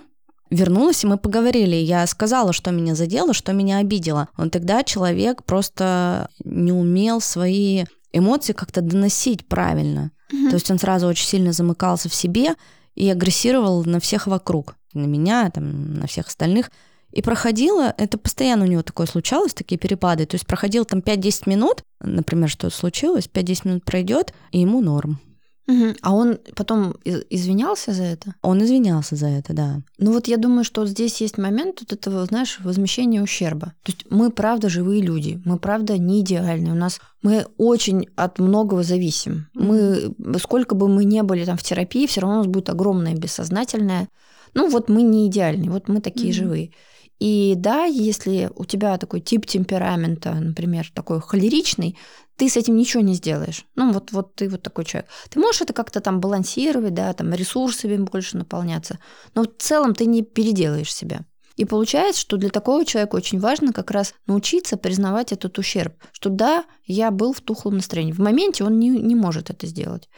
[0.50, 1.76] вернулась, и мы поговорили.
[1.76, 4.28] Я сказала, что меня задело, что меня обидело.
[4.36, 10.10] Но тогда человек просто не умел свои эмоции как-то доносить правильно.
[10.32, 10.48] Mm-hmm.
[10.50, 12.54] То есть он сразу очень сильно замыкался в себе
[12.94, 14.76] и агрессировал на всех вокруг.
[14.94, 16.70] На меня, там, на всех остальных.
[17.12, 20.26] И проходило, это постоянно у него такое случалось, такие перепады.
[20.26, 25.20] То есть проходил там 5-10 минут, например, что случилось, 5-10 минут пройдет, и ему норм.
[25.68, 25.96] Угу.
[26.00, 28.34] А он потом извинялся за это?
[28.40, 29.82] Он извинялся за это, да.
[29.98, 33.74] Ну вот я думаю, что здесь есть момент вот этого, знаешь, возмещения ущерба.
[33.82, 36.72] То есть мы правда живые люди, мы правда не идеальны.
[36.72, 39.48] У нас мы очень от многого зависим.
[39.52, 43.14] Мы сколько бы мы не были там в терапии, все равно у нас будет огромное
[43.14, 44.08] бессознательное.
[44.54, 46.32] Ну вот мы не идеальны, вот мы такие mm-hmm.
[46.32, 46.72] живые.
[47.18, 51.96] И да, если у тебя такой тип темперамента, например, такой холеричный,
[52.36, 53.64] ты с этим ничего не сделаешь.
[53.74, 55.10] Ну, вот, вот ты вот такой человек.
[55.28, 59.00] Ты можешь это как-то там балансировать, да, там ресурсами больше наполняться,
[59.34, 61.24] но в целом ты не переделаешь себя.
[61.56, 66.30] И получается, что для такого человека очень важно как раз научиться признавать этот ущерб, что
[66.30, 68.12] да, я был в тухлом настроении.
[68.12, 70.08] В моменте он не, не может это сделать.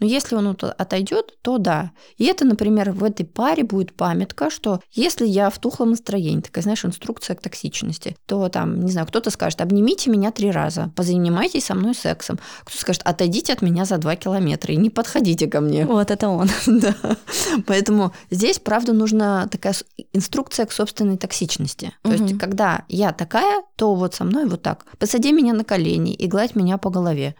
[0.00, 1.92] Но если он отойдет, то да.
[2.16, 6.62] И это, например, в этой паре будет памятка, что если я в тухлом настроении, такая,
[6.62, 11.66] знаешь, инструкция к токсичности, то там, не знаю, кто-то скажет, обнимите меня три раза, позанимайтесь
[11.66, 12.38] со мной сексом.
[12.62, 15.84] Кто-то скажет, отойдите от меня за два километра и не подходите ко мне.
[15.84, 16.48] Вот это он.
[16.66, 16.94] да.
[17.66, 19.74] Поэтому здесь, правда, нужна такая
[20.12, 21.92] инструкция к собственной токсичности.
[22.02, 24.86] То есть, когда я такая, то вот со мной вот так.
[24.98, 27.34] Посади меня на колени и гладь меня по голове.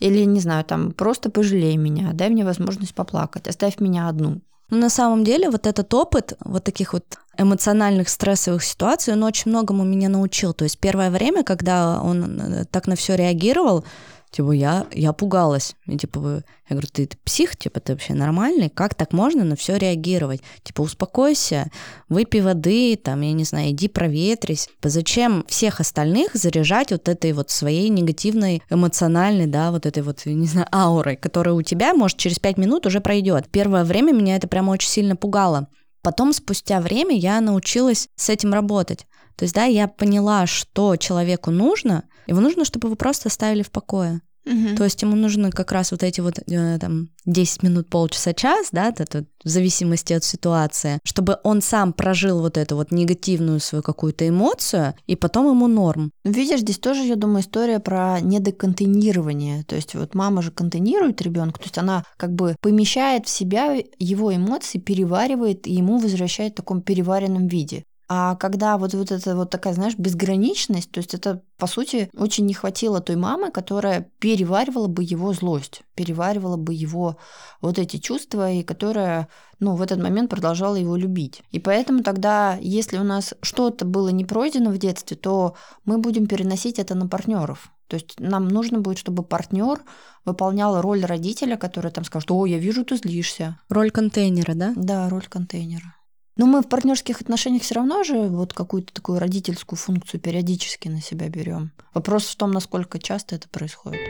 [0.00, 4.40] Или, не знаю, там, просто пожалей меня, дай мне возможность поплакать, оставь меня одну.
[4.70, 9.50] Но на самом деле вот этот опыт вот таких вот эмоциональных стрессовых ситуаций, он очень
[9.50, 10.52] многому меня научил.
[10.54, 13.84] То есть первое время, когда он э, так на все реагировал,
[14.30, 15.74] Типа, я, я пугалась.
[15.86, 18.68] И, типа, я говорю, ты, ты псих, типа, ты вообще нормальный?
[18.68, 20.40] Как так можно на все реагировать?
[20.62, 21.68] Типа, успокойся,
[22.08, 24.68] выпей воды, там, я не знаю, иди проветрись.
[24.82, 30.46] Зачем всех остальных заряжать вот этой вот своей негативной, эмоциональной, да, вот этой вот, не
[30.46, 33.48] знаю, аурой, которая у тебя, может, через пять минут уже пройдет.
[33.50, 35.66] Первое время меня это прямо очень сильно пугало.
[36.02, 39.06] Потом, спустя время, я научилась с этим работать.
[39.36, 43.70] То есть, да, я поняла, что человеку нужно, его нужно, чтобы его просто оставили в
[43.70, 44.20] покое.
[44.46, 44.76] Угу.
[44.76, 48.68] То есть ему нужно как раз вот эти вот э, там 10 минут, полчаса, час,
[48.72, 53.82] да, это в зависимости от ситуации, чтобы он сам прожил вот эту вот негативную свою
[53.82, 56.10] какую-то эмоцию, и потом ему норм.
[56.24, 59.62] Видишь, здесь тоже, я думаю, история про недоконтейнирование.
[59.64, 63.76] То есть вот мама же контейнирует ребенка, то есть она как бы помещает в себя
[63.98, 67.84] его эмоции, переваривает и ему возвращает в таком переваренном виде.
[68.12, 72.44] А когда вот, вот эта вот такая, знаешь, безграничность, то есть это, по сути, очень
[72.44, 77.18] не хватило той мамы, которая переваривала бы его злость, переваривала бы его
[77.60, 79.28] вот эти чувства, и которая,
[79.60, 81.42] ну, в этот момент продолжала его любить.
[81.52, 85.54] И поэтому тогда, если у нас что-то было не пройдено в детстве, то
[85.84, 87.70] мы будем переносить это на партнеров.
[87.86, 89.82] То есть нам нужно будет, чтобы партнер
[90.24, 93.60] выполнял роль родителя, который там скажет, о, я вижу, ты злишься.
[93.68, 94.72] Роль контейнера, да?
[94.74, 95.94] Да, роль контейнера.
[96.40, 101.02] Но мы в партнерских отношениях все равно же вот какую-то такую родительскую функцию периодически на
[101.02, 101.70] себя берем.
[101.92, 104.00] Вопрос в том, насколько часто это происходит.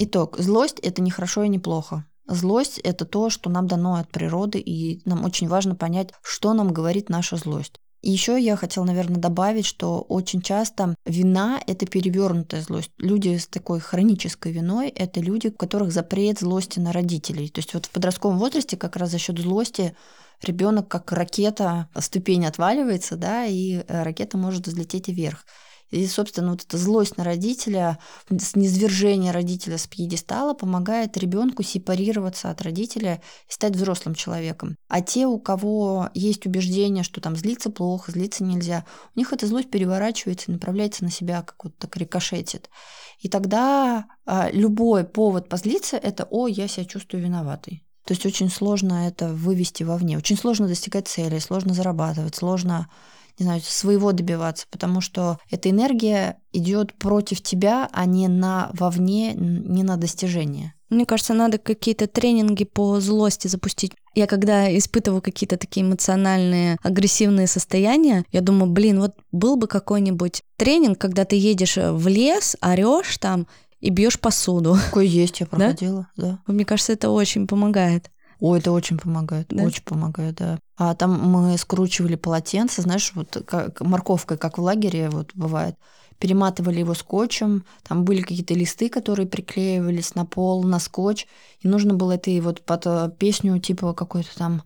[0.00, 0.36] Итог.
[0.38, 2.06] Злость– это не хорошо и не плохо.
[2.26, 6.72] Злость– это то, что нам дано от природы, и нам очень важно понять, что нам
[6.72, 7.80] говорит наша злость.
[8.06, 12.92] И еще я хотела, наверное, добавить, что очень часто вина– это перевернутая злость.
[12.98, 17.48] Люди с такой хронической виной– это люди, у которых запрет злости на родителей.
[17.48, 19.96] То есть вот в подростковом возрасте как раз за счет злости
[20.40, 25.44] ребенок как ракета, ступень отваливается, да, и э, ракета может взлететь вверх.
[25.90, 32.60] И, собственно, вот эта злость на родителя, низвержение родителя с пьедестала помогает ребенку сепарироваться от
[32.62, 34.76] родителя и стать взрослым человеком.
[34.88, 38.84] А те, у кого есть убеждение, что там злиться плохо, злиться нельзя,
[39.14, 42.68] у них эта злость переворачивается и направляется на себя, как вот так рикошетит.
[43.20, 47.84] И тогда а, любой повод позлиться– это «О, я себя чувствую виноватой».
[48.04, 52.88] То есть очень сложно это вывести вовне, очень сложно достигать цели, сложно зарабатывать, сложно
[53.38, 59.34] не знаю, своего добиваться, потому что эта энергия идет против тебя, а не на вовне,
[59.34, 60.74] не на достижение.
[60.88, 63.92] Мне кажется, надо какие-то тренинги по злости запустить.
[64.14, 70.42] Я когда испытываю какие-то такие эмоциональные, агрессивные состояния, я думаю, блин, вот был бы какой-нибудь
[70.56, 73.48] тренинг, когда ты едешь в лес, орешь там
[73.80, 74.78] и бьешь посуду.
[74.86, 76.40] Такое есть, я проходила, да?
[76.46, 76.52] да.
[76.52, 78.10] Мне кажется, это очень помогает.
[78.40, 79.64] Ой, это очень помогает, да?
[79.64, 80.58] очень помогает, да.
[80.76, 85.76] А там мы скручивали полотенце, знаешь, вот как морковкой, как в лагере вот бывает.
[86.18, 91.26] Перематывали его скотчем, там были какие-то листы, которые приклеивались на пол, на скотч,
[91.60, 94.62] и нужно было это вот под э, песню типа какой-то там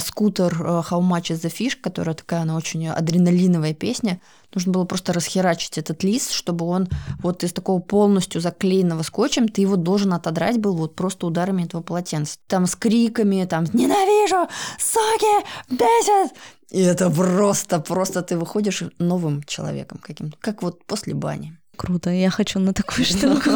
[0.00, 4.20] скутер э, How Much is the Fish, которая такая, она очень адреналиновая песня.
[4.54, 6.88] Нужно было просто расхерачить этот лист, чтобы он
[7.22, 11.82] вот из такого полностью заклеенного скотчем, ты его должен отодрать был вот просто ударами этого
[11.82, 12.38] полотенца.
[12.46, 14.48] Там с криками, там «Ненавижу!
[14.78, 15.46] Соки!
[15.70, 16.36] Бесит!»
[16.70, 21.56] И это просто, просто ты выходишь новым человеком каким-то, как вот после бани.
[21.76, 23.50] Круто, я хочу на такую штуку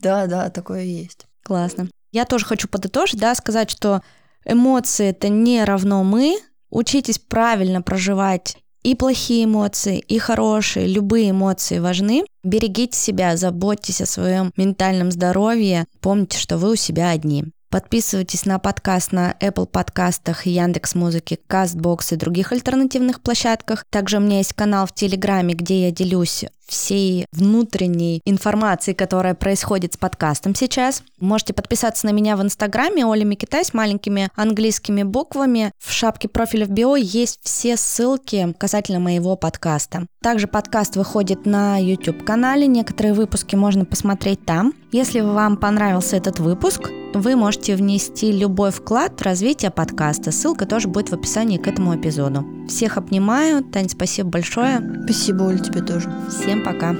[0.00, 1.26] Да, да, такое есть.
[1.42, 1.88] Классно.
[2.10, 4.02] Я тоже хочу подытожить, да, сказать, что
[4.44, 6.38] Эмоции это не равно мы.
[6.70, 12.24] Учитесь правильно проживать и плохие эмоции, и хорошие, любые эмоции важны.
[12.42, 15.86] Берегите себя, заботьтесь о своем ментальном здоровье.
[16.00, 17.44] Помните, что вы у себя одни.
[17.72, 23.86] Подписывайтесь на подкаст на Apple подкастах, Яндекс Музыки, Castbox и других альтернативных площадках.
[23.88, 29.94] Также у меня есть канал в Телеграме, где я делюсь всей внутренней информацией, которая происходит
[29.94, 31.02] с подкастом сейчас.
[31.18, 35.72] Можете подписаться на меня в Инстаграме Оля Микитай с маленькими английскими буквами.
[35.78, 40.06] В шапке профиля в био есть все ссылки касательно моего подкаста.
[40.22, 44.72] Также подкаст выходит на YouTube-канале, некоторые выпуски можно посмотреть там.
[44.92, 50.30] Если вам понравился этот выпуск, вы можете внести любой вклад в развитие подкаста.
[50.30, 52.46] Ссылка тоже будет в описании к этому эпизоду.
[52.68, 53.64] Всех обнимаю.
[53.64, 54.80] Тань, спасибо большое.
[55.04, 56.12] Спасибо, Оль, тебе тоже.
[56.30, 56.94] Всем пока.